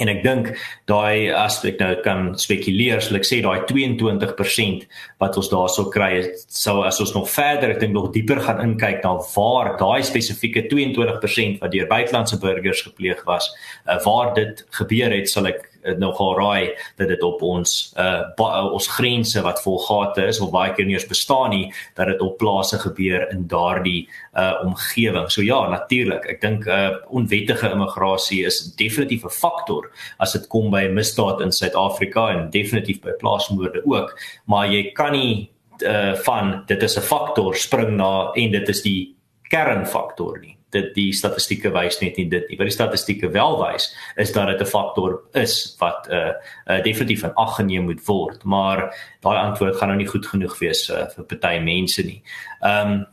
En 0.00 0.08
ek 0.08 0.22
dink 0.24 0.46
daai 0.88 1.28
aspek 1.36 1.76
nou 1.82 1.90
kan 2.04 2.30
spekuleer, 2.40 3.02
so 3.04 3.14
ek 3.18 3.26
sê 3.28 3.42
daai 3.44 3.66
22% 3.68 4.86
wat 5.20 5.36
ons 5.36 5.50
daarso 5.52 5.84
kry, 5.92 6.22
sou 6.48 6.78
as 6.86 7.00
ons 7.04 7.12
nog 7.12 7.28
verder, 7.28 7.74
ek 7.74 7.82
dink 7.82 7.92
nog 7.92 8.08
dieper 8.14 8.40
gaan 8.40 8.62
inkyk 8.64 9.02
na 9.04 9.18
waar 9.34 9.74
daai 9.80 10.00
spesifieke 10.08 10.64
22% 10.70 11.60
wat 11.60 11.74
deur 11.76 11.90
buitelandse 11.92 12.40
burgers 12.40 12.80
gepleeg 12.88 13.20
was, 13.28 13.50
uh, 13.84 14.00
waar 14.06 14.32
dit 14.38 14.64
gebeur 14.80 15.12
het, 15.12 15.28
sal 15.28 15.50
ek 15.52 15.68
nogal 15.98 16.36
raai 16.38 16.74
dat 16.96 17.08
dit 17.08 17.22
op 17.22 17.42
ons 17.42 17.94
uh 17.98 18.72
ons 18.72 18.88
grense 18.96 19.42
wat 19.42 19.62
vol 19.62 19.78
gate 19.78 20.26
is 20.26 20.40
of 20.40 20.52
baie 20.54 20.72
keer 20.74 20.86
nie 20.86 20.94
eens 20.94 21.08
bestaan 21.08 21.50
nie 21.50 21.72
dat 21.98 22.06
dit 22.06 22.20
op 22.20 22.38
plase 22.38 22.78
gebeur 22.78 23.28
in 23.32 23.46
daardie 23.46 24.08
uh 24.34 24.62
omgewing. 24.64 25.30
So 25.30 25.42
ja, 25.42 25.68
natuurlik. 25.68 26.26
Ek 26.26 26.40
dink 26.40 26.66
uh 26.66 26.90
onwettige 27.10 27.70
immigrasie 27.72 28.44
is 28.46 28.62
definitief 28.76 29.24
'n 29.24 29.34
faktor 29.34 29.90
as 30.18 30.32
dit 30.32 30.46
kom 30.48 30.70
by 30.70 30.86
misdaad 30.88 31.40
in 31.40 31.52
Suid-Afrika 31.52 32.28
en 32.30 32.50
definitief 32.50 33.00
by 33.00 33.12
plaasmoorde 33.18 33.82
ook, 33.84 34.18
maar 34.46 34.66
jy 34.66 34.92
kan 34.92 35.12
nie 35.12 35.50
uh 35.82 36.14
van 36.14 36.64
dit 36.66 36.82
is 36.82 36.96
'n 36.96 37.02
faktor 37.02 37.56
spring 37.56 37.96
na 37.96 38.32
en 38.34 38.50
dit 38.50 38.68
is 38.68 38.82
die 38.82 39.14
kernfaktor 39.48 40.40
nie. 40.40 40.56
Dit 40.72 40.90
die 40.96 41.12
statistieke 41.12 41.72
wys 41.74 42.00
net 42.00 42.16
nie 42.16 42.28
dit 42.32 42.48
nie. 42.48 42.58
Wat 42.60 42.68
die 42.68 42.74
statistieke 42.74 43.30
wel 43.32 43.58
wys 43.60 43.90
is 44.16 44.32
dat 44.32 44.48
dit 44.52 44.60
'n 44.60 44.70
faktor 44.70 45.20
is 45.32 45.76
wat 45.78 46.08
uh, 46.10 46.34
uh 46.66 46.82
definitief 46.82 47.22
in 47.22 47.34
ag 47.34 47.56
geneem 47.56 47.84
moet 47.84 48.04
word, 48.06 48.44
maar 48.44 48.90
daai 49.20 49.38
antwoord 49.38 49.76
gaan 49.76 49.88
nou 49.88 49.98
nie 49.98 50.10
goed 50.10 50.26
genoeg 50.26 50.58
wees 50.58 50.88
uh, 50.90 51.08
vir 51.16 51.24
party 51.24 51.58
mense 51.58 52.02
nie. 52.02 52.22
Ehm 52.60 52.92
um, 52.92 53.06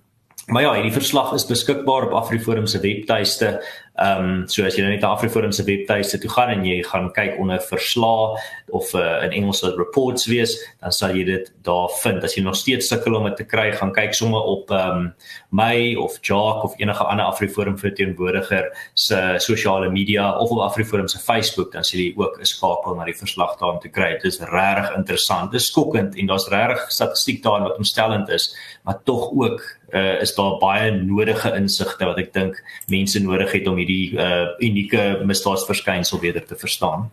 Maar 0.49 0.61
ja, 0.61 0.71
hierdie 0.73 0.93
verslag 0.93 1.33
is 1.37 1.45
beskikbaar 1.45 2.07
op 2.07 2.13
AfriForum 2.23 2.65
se 2.65 2.79
webtuiste. 2.81 3.61
Ehm 3.99 4.23
um, 4.23 4.47
so 4.47 4.63
as 4.65 4.77
jy 4.77 4.81
nou 4.81 4.93
net 4.93 5.03
na 5.03 5.11
AfriForum 5.13 5.51
se 5.53 5.61
webtuiste 5.67 6.17
toe 6.23 6.29
gaan 6.31 6.49
en 6.53 6.63
jy 6.65 6.79
gaan 6.87 7.09
kyk 7.13 7.35
onder 7.43 7.59
verslae 7.61 8.39
of 8.73 8.93
uh, 8.97 9.19
in 9.27 9.35
Engels 9.41 9.59
wat 9.61 9.77
reports 9.77 10.25
wees, 10.31 10.55
dan 10.81 10.95
sal 10.95 11.13
jy 11.13 11.25
dit 11.27 11.51
daar 11.67 11.91
vind. 11.99 12.23
As 12.25 12.33
jy 12.33 12.41
nog 12.45 12.57
steeds 12.57 12.89
sukkel 12.89 13.17
om 13.19 13.27
dit 13.27 13.35
te 13.41 13.45
kry, 13.45 13.67
gaan 13.77 13.91
kyk 13.93 14.15
sommer 14.17 14.47
op 14.55 14.73
ehm 14.73 15.03
um, 15.03 15.11
my 15.53 15.93
of 16.01 16.17
Jock 16.25 16.63
of 16.65 16.77
enige 16.81 17.05
ander 17.05 17.29
AfriForum 17.29 17.77
verteenwoordiger 17.77 18.71
se 18.93 19.19
sosiale 19.45 19.91
media 19.93 20.31
of 20.39 20.49
op 20.55 20.63
AfriForum 20.65 21.11
se 21.11 21.21
Facebook, 21.21 21.73
dan 21.75 21.85
sien 21.85 22.01
jy 22.07 22.13
ook 22.17 22.39
'n 22.39 22.45
skakel 22.45 22.95
na 22.95 23.05
die 23.05 23.19
verslag 23.19 23.57
daar 23.59 23.75
om 23.75 23.79
te 23.79 23.89
kry. 23.89 24.13
Dit 24.17 24.33
is 24.33 24.39
regtig 24.39 24.95
interessant. 24.95 25.51
Dit 25.51 25.61
is 25.61 25.67
skokkend 25.67 26.15
en 26.15 26.25
daar's 26.25 26.49
regtig 26.49 26.91
statistiek 26.91 27.43
daar 27.43 27.61
wat 27.61 27.77
omstellend 27.77 28.29
is, 28.29 28.55
maar 28.83 28.97
tog 29.03 29.29
ook 29.35 29.78
uh, 29.93 30.21
is 30.21 30.35
daar 30.35 30.57
baie 30.61 30.91
nodige 30.91 31.53
insigte 31.55 32.05
wat 32.05 32.17
ek 32.17 32.33
dink 32.33 32.59
mense 32.87 33.19
nodig 33.23 33.51
het 33.51 33.67
om 33.67 33.77
hierdie 33.77 34.17
uh, 34.17 34.55
unieke 34.59 35.21
misdaadsverskynsel 35.25 36.19
beter 36.19 36.45
te 36.45 36.55
verstaan. 36.55 37.09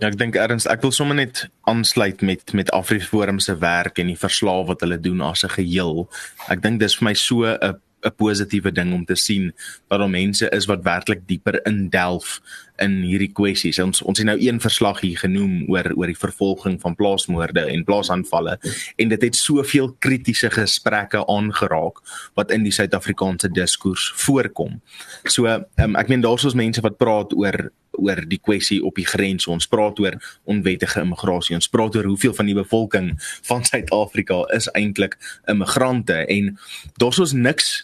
Ja, 0.00 0.08
ek 0.08 0.16
dink 0.16 0.36
erns 0.40 0.64
ek 0.70 0.80
wil 0.80 0.94
sommer 0.96 1.18
net 1.18 1.44
aansluit 1.68 2.22
met 2.24 2.54
met 2.56 2.72
Afriforum 2.72 3.38
se 3.38 3.56
werk 3.60 3.98
en 4.00 4.08
die 4.08 4.18
verslae 4.18 4.64
wat 4.64 4.80
hulle 4.80 5.00
doen 5.00 5.20
as 5.20 5.44
'n 5.44 5.54
geheel. 5.58 6.08
Ek 6.48 6.62
dink 6.62 6.80
dis 6.80 6.96
vir 6.96 7.04
my 7.04 7.14
so 7.14 7.44
'n 7.44 7.76
'n 8.04 8.14
positiewe 8.16 8.72
ding 8.72 8.92
om 8.94 9.04
te 9.04 9.14
sien 9.14 9.52
dat 9.88 9.98
daar 10.00 10.10
mense 10.10 10.48
is 10.48 10.66
wat 10.66 10.82
werklik 10.82 11.26
dieper 11.26 11.60
indelf 11.66 12.40
in 12.80 13.00
hierdie 13.04 13.30
kwessies. 13.36 13.78
Ons 13.82 14.02
ons 14.02 14.18
het 14.18 14.26
nou 14.28 14.36
een 14.40 14.60
verslag 14.62 15.02
hier 15.04 15.18
genoem 15.20 15.64
oor 15.70 15.90
oor 15.96 16.10
die 16.10 16.18
vervolging 16.18 16.78
van 16.82 16.96
plaasmoorde 16.98 17.66
en 17.72 17.84
plaasaanvalle 17.88 18.56
en 18.96 19.12
dit 19.12 19.26
het 19.28 19.36
soveel 19.36 19.92
kritiese 19.98 20.50
gesprekke 20.54 21.24
aangeraak 21.26 22.00
wat 22.38 22.54
in 22.54 22.64
die 22.66 22.74
Suid-Afrikaanse 22.74 23.52
diskurs 23.52 24.10
voorkom. 24.24 24.80
So 25.28 25.46
um, 25.50 25.98
ek 26.00 26.08
meen 26.12 26.24
daar's 26.24 26.46
ons 26.48 26.58
mense 26.58 26.82
wat 26.84 26.98
praat 27.00 27.36
oor 27.36 27.70
oor 28.00 28.22
die 28.28 28.40
kwessie 28.40 28.80
op 28.86 28.96
die 28.96 29.04
grens. 29.04 29.48
Ons 29.50 29.68
praat 29.68 29.98
oor 30.00 30.16
onwettige 30.48 31.02
immigrasie. 31.04 31.56
Ons 31.58 31.68
praat 31.68 31.96
oor 31.98 32.08
hoeveel 32.08 32.34
van 32.36 32.48
die 32.48 32.56
bevolking 32.56 33.12
van 33.48 33.64
Suid-Afrika 33.66 34.44
is 34.56 34.70
eintlik 34.78 35.18
immigrante 35.50 36.22
en 36.26 36.54
daar's 37.02 37.20
ons 37.20 37.36
niks 37.36 37.80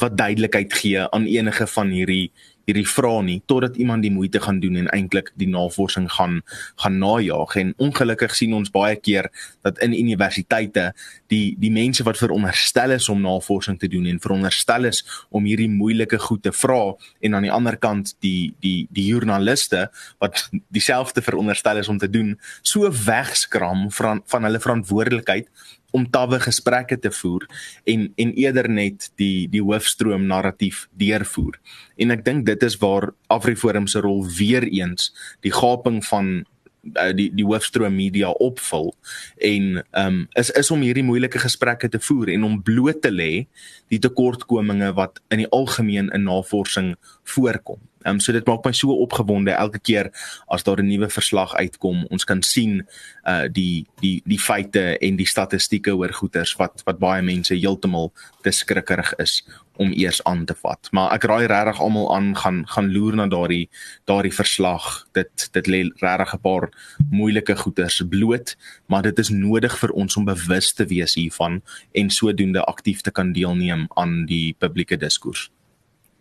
wat 0.00 0.16
duidelikheid 0.16 0.72
gee 0.72 1.02
aan 1.10 1.26
enige 1.26 1.66
van 1.66 1.90
hierdie 1.90 2.30
hierdie 2.68 2.86
vrae 2.88 3.22
nie 3.26 3.38
totdat 3.50 3.76
iemand 3.80 4.04
die 4.04 4.12
moeite 4.12 4.40
gaan 4.40 4.60
doen 4.60 4.76
en 4.82 4.90
eintlik 4.94 5.32
die 5.40 5.48
navorsing 5.48 6.08
gaan 6.12 6.40
gaan 6.82 6.98
najaag. 6.98 7.56
En 7.56 7.72
ongelukkig 7.78 8.34
sien 8.36 8.54
ons 8.54 8.70
baie 8.70 8.96
keer 8.96 9.30
dat 9.64 9.78
in 9.84 9.94
universiteite 9.96 10.90
die 11.32 11.56
die 11.60 11.72
mense 11.72 12.04
wat 12.06 12.20
veronderstel 12.20 12.96
is 12.96 13.08
om 13.08 13.22
navorsing 13.24 13.78
te 13.80 13.88
doen 13.88 14.06
en 14.10 14.20
veronderstel 14.20 14.90
is 14.90 15.02
om 15.30 15.44
hierdie 15.48 15.70
moeilike 15.70 16.18
goed 16.18 16.42
te 16.42 16.52
vra 16.52 16.94
en 17.20 17.34
aan 17.34 17.46
die 17.46 17.52
ander 17.52 17.76
kant 17.76 18.14
die 18.24 18.52
die 18.60 18.86
die 18.90 19.06
joernaliste 19.10 19.88
wat 20.22 20.48
dieselfde 20.68 21.22
veronderstel 21.22 21.82
is 21.82 21.88
om 21.88 21.98
te 21.98 22.10
doen 22.10 22.36
so 22.62 22.90
wegskram 23.06 23.88
van 23.90 24.22
van 24.26 24.48
hulle 24.48 24.62
verantwoordelikheid 24.62 25.48
om 25.90 26.06
tawwe 26.10 26.40
gesprekke 26.40 26.98
te 26.98 27.10
voer 27.10 27.46
en 27.84 28.08
en 28.16 28.32
eerder 28.38 28.68
net 28.70 29.10
die 29.20 29.48
die 29.50 29.62
hoofstroom 29.62 30.26
narratief 30.30 30.86
deurvoer. 31.00 31.58
En 31.96 32.10
ek 32.10 32.24
dink 32.24 32.46
dit 32.46 32.62
is 32.62 32.78
waar 32.82 33.10
Afriforum 33.28 33.86
se 33.86 34.00
rol 34.00 34.24
weer 34.38 34.66
eens 34.66 35.10
die 35.40 35.52
gaping 35.54 36.02
van 36.06 36.40
uh, 36.84 37.10
die 37.16 37.28
die 37.34 37.46
hoofstroom 37.46 37.94
media 37.96 38.30
opvul 38.30 38.92
en 39.36 39.82
ehm 39.82 40.06
um, 40.06 40.22
is 40.40 40.50
is 40.50 40.70
om 40.70 40.82
hierdie 40.84 41.06
moeilike 41.06 41.38
gesprekke 41.42 41.88
te 41.88 42.00
voer 42.00 42.32
en 42.34 42.44
om 42.44 42.62
bloot 42.62 43.02
te 43.02 43.12
lê 43.12 43.46
die 43.92 44.00
tekortkominge 44.00 44.92
wat 44.98 45.20
in 45.28 45.44
die 45.44 45.50
algemeen 45.50 46.10
in 46.14 46.26
navorsing 46.28 46.94
voorkom. 47.34 47.80
Ehm 48.02 48.14
um, 48.14 48.20
so 48.20 48.32
dit 48.32 48.46
maak 48.46 48.64
my 48.64 48.72
so 48.72 48.94
opgewonde 49.04 49.52
elke 49.52 49.78
keer 49.78 50.10
as 50.48 50.62
daar 50.64 50.80
'n 50.80 50.88
nuwe 50.88 51.08
verslag 51.10 51.54
uitkom. 51.54 52.06
Ons 52.10 52.24
kan 52.24 52.42
sien 52.42 52.86
uh 53.28 53.44
die 53.52 53.86
die 54.00 54.22
die 54.24 54.38
feite 54.38 54.98
en 54.98 55.16
die 55.16 55.26
statistieke 55.26 55.92
oor 55.96 56.12
goeters 56.12 56.56
wat 56.56 56.82
wat 56.84 56.98
baie 56.98 57.22
mense 57.22 57.54
heeltemal 57.54 58.12
te 58.42 58.50
skrikkerig 58.50 59.12
is 59.18 59.44
om 59.76 59.92
eers 59.92 60.24
aan 60.24 60.44
te 60.44 60.54
vat. 60.54 60.88
Maar 60.92 61.12
ek 61.12 61.24
raai 61.24 61.46
regtig 61.46 61.80
almal 61.80 62.08
aan 62.14 62.36
gaan 62.36 62.64
gaan 62.68 62.90
loer 62.92 63.16
na 63.16 63.26
daardie 63.26 63.68
daardie 64.04 64.34
verslag. 64.34 65.06
Dit 65.12 65.48
dit 65.52 65.66
lê 65.66 65.80
regtig 66.00 66.34
'n 66.34 66.40
paar 66.40 66.68
moeilike 67.10 67.56
goeters 67.56 68.02
bloot, 68.08 68.56
maar 68.86 69.02
dit 69.02 69.18
is 69.18 69.28
nodig 69.28 69.78
vir 69.78 69.90
ons 69.90 70.16
om 70.16 70.24
bewus 70.24 70.72
te 70.72 70.84
wees 70.86 71.14
hiervan 71.14 71.62
en 71.92 72.10
sodoende 72.10 72.64
aktief 72.64 73.00
te 73.00 73.10
kan 73.10 73.32
deelneem 73.32 73.88
aan 73.94 74.26
die 74.26 74.54
publieke 74.58 74.96
diskurs. 74.96 75.50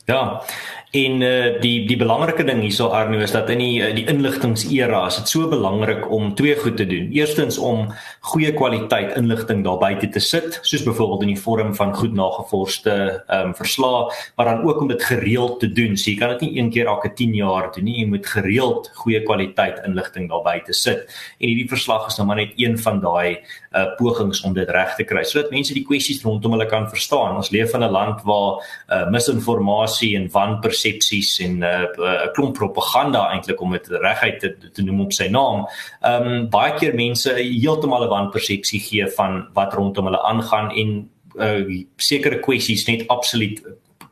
Ja. 0.09 0.41
En 0.89 1.21
uh, 1.21 1.59
die 1.61 1.83
die 1.85 1.97
belangrike 2.01 2.41
ding 2.47 2.63
hierso 2.63 2.87
Arno 2.97 3.19
is 3.21 3.33
dat 3.35 3.51
in 3.53 3.59
die 3.61 3.75
uh, 3.77 3.91
die 3.93 4.07
inligtingsera 4.09 5.03
is 5.05 5.19
dit 5.19 5.29
so 5.29 5.45
belangrik 5.45 6.07
om 6.09 6.31
twee 6.33 6.55
goed 6.57 6.79
te 6.81 6.87
doen. 6.89 7.11
Eerstens 7.13 7.59
om 7.61 7.91
goeie 8.31 8.49
kwaliteit 8.57 9.13
inligting 9.19 9.61
daar 9.67 9.77
buite 9.77 10.09
te 10.09 10.19
sit, 10.19 10.57
soos 10.65 10.87
byvoorbeeld 10.87 11.27
in 11.27 11.33
die 11.35 11.43
vorm 11.43 11.75
van 11.77 11.93
goed 11.93 12.15
nagevorsde 12.17 12.95
ehm 13.27 13.51
um, 13.51 13.53
verslae, 13.59 14.07
maar 14.35 14.49
dan 14.49 14.63
ook 14.65 14.81
om 14.81 14.89
dit 14.89 15.03
gereeld 15.03 15.59
te 15.59 15.69
doen. 15.69 15.93
So 15.97 16.09
jy 16.09 16.17
kan 16.17 16.33
dit 16.33 16.41
nie 16.47 16.57
een 16.57 16.73
keer 16.73 16.89
elke 16.89 17.13
10 17.13 17.37
jaar 17.37 17.69
doen 17.75 17.85
nie, 17.85 17.99
jy 17.99 18.07
moet 18.09 18.25
gereeld 18.25 18.89
goeie 19.03 19.21
kwaliteit 19.23 19.77
inligting 19.85 20.25
daar 20.33 20.41
buite 20.41 20.73
sit. 20.73 21.05
En 21.37 21.51
hierdie 21.51 21.69
verslag 21.69 22.09
is 22.09 22.17
nou 22.17 22.25
maar 22.31 22.41
net 22.41 22.57
een 22.57 22.79
van 22.81 22.97
daai 23.05 23.37
uh 23.77 23.85
pogings 24.01 24.41
om 24.41 24.57
dit 24.57 24.69
reg 24.73 24.95
te 24.97 25.05
kry 25.05 25.21
sodat 25.21 25.51
mense 25.53 25.75
die 25.77 25.85
kwessies 25.85 26.23
rondom 26.25 26.57
hulle 26.57 26.65
kan 26.65 26.89
verstaan. 26.89 27.37
Ons 27.37 27.53
leef 27.53 27.77
in 27.77 27.85
'n 27.85 27.93
land 27.93 28.25
waar 28.25 28.65
uh 28.89 29.05
misinformasie 29.13 30.15
en 30.17 30.25
wanpersepsies 30.79 31.39
en 31.39 31.59
'n 31.59 31.63
uh, 31.63 31.87
uh, 31.97 32.31
klomp 32.33 32.55
propaganda 32.55 33.29
eintlik 33.31 33.61
om 33.61 33.71
dit 33.71 33.87
reguit 33.87 34.39
te, 34.39 34.55
te 34.73 34.81
noem 34.81 35.01
op 35.01 35.13
sy 35.13 35.27
naam. 35.27 35.67
Um 36.01 36.49
baie 36.49 36.73
keer 36.79 36.95
mense 36.95 37.33
heeltemal 37.33 38.05
'n 38.05 38.09
wanpersepsie 38.09 38.79
gee 38.79 39.07
van 39.17 39.47
wat 39.53 39.73
rondom 39.73 40.05
hulle 40.05 40.21
aangaan 40.21 40.71
en 40.71 41.09
uh 41.37 41.85
sekere 41.97 42.39
kwessies 42.39 42.87
net 42.87 43.07
absoluut 43.07 43.61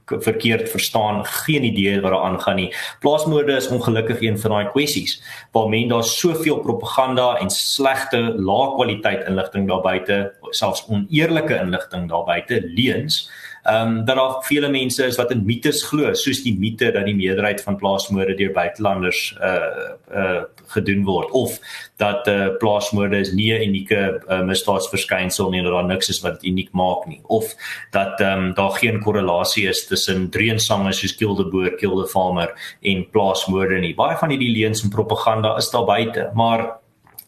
verkeerd 0.08 0.70
verstaan, 0.70 1.26
geen 1.26 1.64
idee 1.64 2.02
wat 2.02 2.12
daar 2.12 2.24
aangaan 2.24 2.56
nie. 2.56 2.74
Plaasmoorde 3.00 3.56
is 3.56 3.68
ongelukkig 3.68 4.22
een 4.22 4.40
van 4.40 4.52
daai 4.52 4.70
kwessies 4.72 5.22
waar 5.52 5.68
men 5.68 5.88
daar 5.88 6.04
soveel 6.04 6.60
propaganda 6.60 7.38
en 7.38 7.50
slegte, 7.50 8.18
lae 8.38 8.76
kwaliteit 8.76 9.28
inligting 9.28 9.68
daar 9.68 9.82
buite, 9.82 10.34
selfs 10.50 10.86
oneerlike 10.88 11.60
inligting 11.60 12.10
daar 12.10 12.24
buite, 12.24 12.62
leuns 12.64 13.30
ehm 13.68 13.88
um, 13.88 14.06
dat 14.06 14.16
daar 14.16 14.36
vele 14.48 14.70
mense 14.70 15.06
is 15.06 15.18
wat 15.20 15.32
in 15.32 15.46
mites 15.46 15.84
glo, 15.84 16.14
soos 16.14 16.40
die 16.44 16.56
mite 16.60 16.92
dat 16.92 17.06
die 17.06 17.16
meerderheid 17.16 17.62
van 17.64 17.76
plaasmoorde 17.76 18.36
deur 18.40 18.54
buitelanders 18.56 19.36
uh 19.42 19.92
uh 20.16 20.44
gedoen 20.68 21.04
word 21.08 21.32
of 21.32 21.60
dat 22.00 22.28
uh 22.28 22.48
plaasmoorde 22.60 23.20
is 23.20 23.32
nie 23.32 23.52
'n 23.54 23.68
unieke 23.68 24.22
uh, 24.30 24.42
misdaadsverskynsel 24.42 25.50
nie, 25.50 25.64
dat 25.64 25.72
daar 25.72 25.86
niks 25.86 26.10
is 26.10 26.22
wat 26.22 26.40
dit 26.40 26.52
uniek 26.52 26.72
maak 26.72 27.06
nie 27.08 27.20
of 27.28 27.56
dat 27.92 28.20
ehm 28.20 28.48
um, 28.48 28.54
daar 28.54 28.72
geen 28.72 29.00
korrelasie 29.04 29.68
is 29.68 29.88
tussen 29.88 30.30
dreensange 30.30 30.94
soos 30.94 31.16
Kill 31.16 31.36
the 31.36 31.46
Boer, 31.46 31.76
Kill 31.76 31.96
the 32.02 32.08
Farmer 32.08 32.54
en 32.82 33.06
plaasmoorde 33.12 33.80
nie. 33.80 33.96
Baie 33.96 34.18
van 34.18 34.30
hierdie 34.30 34.54
leuns 34.58 34.84
en 34.84 34.90
propaganda 34.90 35.58
is 35.58 35.70
daar 35.70 35.86
buite, 35.86 36.32
maar 36.34 36.80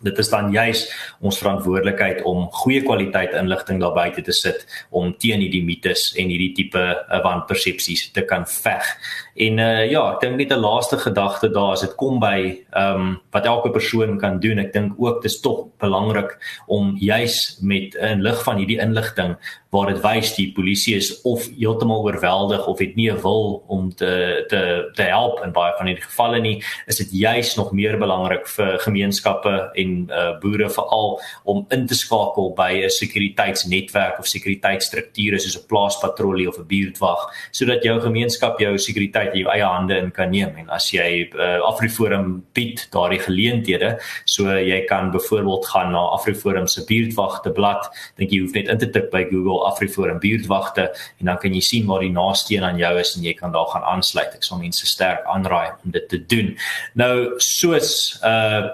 dit 0.05 0.17
is 0.17 0.29
dan 0.31 0.51
juis 0.53 0.85
ons 1.19 1.39
verantwoordelikheid 1.41 2.23
om 2.27 2.47
goeie 2.61 2.81
kwaliteit 2.85 3.35
inligting 3.37 3.81
daar 3.81 3.95
buite 3.95 4.23
te 4.25 4.35
sit 4.35 4.65
om 4.95 5.11
teen 5.19 5.43
hierdie 5.43 5.63
mites 5.65 6.09
en 6.15 6.31
hierdie 6.31 6.53
tipe 6.57 6.81
uh, 6.81 7.21
wanpersepsies 7.25 8.09
te 8.15 8.23
kan 8.29 8.47
veg. 8.49 8.85
En 9.39 9.57
uh, 9.57 9.85
ja, 9.91 10.01
ek 10.13 10.21
dink 10.21 10.35
net 10.37 10.51
'n 10.51 10.59
laaste 10.59 10.97
gedagte 10.99 11.49
daar 11.49 11.77
as 11.77 11.85
dit 11.85 11.95
kom 11.95 12.19
by 12.19 12.65
ehm 12.71 13.01
um, 13.01 13.21
wat 13.31 13.45
elke 13.45 13.71
persoon 13.71 14.17
kan 14.19 14.39
doen. 14.39 14.59
Ek 14.59 14.73
dink 14.73 14.93
ook 14.97 15.21
dis 15.21 15.39
tog 15.39 15.67
belangrik 15.79 16.35
om 16.67 16.95
juis 16.99 17.57
met 17.61 17.95
'n 17.95 18.21
lig 18.21 18.43
van 18.43 18.57
hierdie 18.57 18.79
inligting 18.79 19.37
waar 19.69 19.93
dit 19.93 20.01
wys 20.01 20.35
die 20.35 20.51
polisie 20.51 20.95
is 20.95 21.21
of 21.21 21.45
heeltemal 21.57 22.03
oorweldig 22.03 22.67
of 22.67 22.79
het 22.79 22.95
nie 22.95 23.11
'n 23.11 23.21
wil 23.21 23.63
om 23.67 23.93
te 23.95 24.43
te 24.49 24.91
te 24.95 25.03
help 25.03 25.43
in 25.43 25.51
baie 25.51 25.73
van 25.77 25.85
hierdie 25.85 26.09
gevalle 26.09 26.39
nie, 26.39 26.63
is 26.87 26.97
dit 26.97 27.11
juis 27.11 27.55
nog 27.55 27.71
meer 27.71 27.97
belangrik 27.97 28.47
vir 28.47 28.79
gemeenskappe 28.79 29.71
en 29.75 29.89
en 29.89 30.07
uh, 30.09 30.39
boere 30.39 30.69
veral 30.69 31.19
om 31.43 31.65
in 31.69 31.85
te 31.87 31.95
skakel 31.95 32.53
by 32.57 32.71
'n 32.85 32.89
sekuriteitsnetwerk 32.89 34.19
of 34.19 34.27
sekuriteitsstrukture 34.27 35.39
soos 35.39 35.57
'n 35.57 35.67
plaaspatrollie 35.67 36.47
of 36.47 36.57
'n 36.57 36.67
buurtwag 36.67 37.21
sodat 37.51 37.83
jou 37.83 37.99
gemeenskap 38.01 38.59
jou 38.59 38.77
sekuriteit 38.77 39.28
in 39.33 39.43
jou 39.43 39.51
eie 39.53 39.65
hande 39.65 39.97
in 39.97 40.11
kan 40.15 40.31
neem. 40.33 40.55
En 40.61 40.69
as 40.75 40.89
jy 40.93 41.07
uh, 41.29 41.59
Afriforum 41.67 42.39
bied 42.57 42.85
daardie 42.93 43.21
geleenthede 43.23 43.95
so 44.25 44.55
jy 44.57 44.81
kan 44.89 45.11
byvoorbeeld 45.13 45.67
gaan 45.71 45.93
na 45.95 46.03
Afriforum 46.15 46.67
se 46.67 46.85
buurtwagte 46.89 47.53
blad 47.55 47.87
dink 48.19 48.33
jy 48.33 48.41
hoef 48.43 48.57
net 48.57 48.71
in 48.73 48.81
te 48.81 48.89
tik 48.93 49.09
by 49.13 49.25
Google 49.29 49.63
Afriforum 49.69 50.19
buurtwagte 50.23 50.89
en 51.19 51.31
dan 51.31 51.39
kan 51.41 51.55
jy 51.55 51.63
sien 51.63 51.87
waar 51.89 52.03
die 52.05 52.13
naaste 52.13 52.55
een 52.55 52.67
aan 52.67 52.81
jou 52.81 52.93
is 52.99 53.15
en 53.17 53.25
jy 53.25 53.33
kan 53.37 53.55
daar 53.55 53.69
gaan 53.73 53.87
aansluit. 53.95 54.35
Ek 54.35 54.45
sal 54.45 54.61
mense 54.61 54.87
sterk 54.87 55.25
aanraai 55.29 55.75
om 55.83 55.95
dit 55.95 56.09
te 56.09 56.21
doen. 56.25 56.53
Nou 56.99 57.39
soos 57.43 58.19
uh 58.23 58.69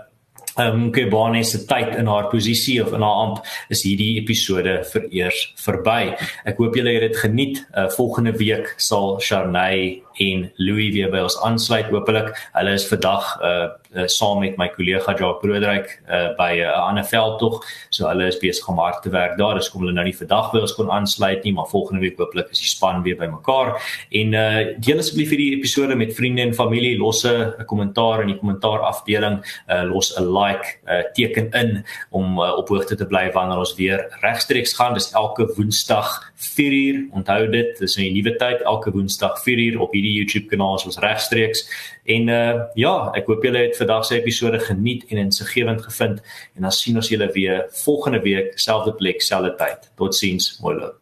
um 0.57 0.91
Kebane 0.91 1.43
se 1.43 1.65
tyd 1.67 1.95
in 1.99 2.07
haar 2.07 2.29
posisie 2.31 2.81
of 2.83 2.93
in 2.93 3.03
haar 3.03 3.21
amp 3.25 3.45
is 3.69 3.83
hierdie 3.83 4.15
episode 4.21 4.77
vereers 4.91 5.41
verby. 5.59 6.15
Ek 6.47 6.59
hoop 6.61 6.77
julle 6.77 6.95
het 6.95 7.09
dit 7.09 7.19
geniet. 7.19 7.61
Uh, 7.75 7.89
volgende 7.95 8.35
week 8.39 8.73
sal 8.77 9.19
Sharnay 9.19 10.01
en 10.23 10.45
Louis 10.57 10.93
weer 10.95 11.11
by 11.11 11.25
ons 11.27 11.37
aansluit 11.43 11.91
hopelik. 11.91 12.31
Hulle 12.55 12.75
is 12.79 12.87
vandag 12.87 13.33
uh, 13.41 13.67
uh 13.95 14.07
saam 14.07 14.39
met 14.39 14.57
my 14.57 14.67
kollega 14.69 15.15
Jacques 15.17 15.41
Broodryk 15.41 15.87
uh 16.09 16.35
by 16.37 16.51
'n 16.55 16.67
uh, 16.67 16.87
ander 16.87 17.03
veld 17.03 17.39
tog. 17.39 17.63
So 17.89 18.07
hulle 18.07 18.27
is 18.27 18.37
besig 18.37 18.67
om 18.67 18.77
hard 18.77 19.01
te 19.03 19.09
werk 19.09 19.37
daar. 19.37 19.55
Dis 19.55 19.69
kom 19.69 19.81
hulle 19.81 19.93
nou 19.93 20.05
nie 20.05 20.15
vandag 20.15 20.51
by 20.51 20.59
ons 20.59 20.75
kon 20.75 20.91
aansluit 20.91 21.43
nie, 21.43 21.53
maar 21.53 21.67
volgende 21.67 22.01
week 22.01 22.17
hopelik 22.17 22.51
is 22.51 22.59
die 22.59 22.67
span 22.67 23.03
weer 23.03 23.17
bymekaar. 23.17 23.81
En 24.11 24.33
uh 24.33 24.63
deel 24.79 24.99
asseblief 24.99 25.29
hierdie 25.29 25.57
episode 25.57 25.95
met 25.95 26.15
vriende 26.15 26.41
en 26.41 26.53
familie. 26.53 26.97
Los 26.97 27.23
'n 27.25 27.65
kommentaar 27.65 28.21
in 28.21 28.27
die 28.27 28.39
kommentaar 28.39 28.79
afdeling. 28.79 29.39
Uh 29.69 29.83
los 29.83 30.13
'n 30.17 30.23
like 30.23 30.65
uh 30.87 31.03
teken 31.13 31.51
in 31.51 31.85
om 32.11 32.39
uh, 32.39 32.57
op 32.57 32.69
hoogte 32.69 32.95
te 32.95 33.05
bly 33.05 33.31
wanneer 33.31 33.57
ons 33.57 33.75
weer 33.75 34.17
regstreeks 34.21 34.73
gaan. 34.73 34.93
Dis 34.93 35.11
elke 35.13 35.53
Woensdag 35.55 36.31
4uur. 36.53 36.97
Onthou 37.11 37.49
dit, 37.49 37.77
dis 37.79 37.97
'n 37.97 38.13
nuwe 38.13 38.35
tyd 38.35 38.61
elke 38.61 38.91
Woensdag 38.91 39.41
4uur 39.43 39.79
op 39.79 39.93
hierdie 39.93 40.13
YouTube 40.13 40.47
kanaal 40.47 40.77
soos 40.79 40.99
regstreeks. 40.99 41.69
En 42.05 42.27
uh 42.27 42.61
ja, 42.73 43.11
ek 43.13 43.27
hoop 43.27 43.43
julle 43.43 43.57
het 43.57 43.77
vandag 43.77 44.05
se 44.05 44.19
episode 44.19 44.59
geniet 44.59 45.05
en 45.09 45.17
insiggewend 45.17 45.81
gevind 45.81 46.21
en 46.55 46.61
dan 46.61 46.71
sien 46.71 46.95
ons 46.95 47.09
julle 47.09 47.31
weer 47.31 47.65
volgende 47.85 48.21
week 48.21 48.59
selfde 48.59 48.93
plek, 48.93 49.21
selfde 49.21 49.55
tyd. 49.55 49.91
Totsiens, 49.95 50.59
mooi 50.61 50.75
loop. 50.75 51.01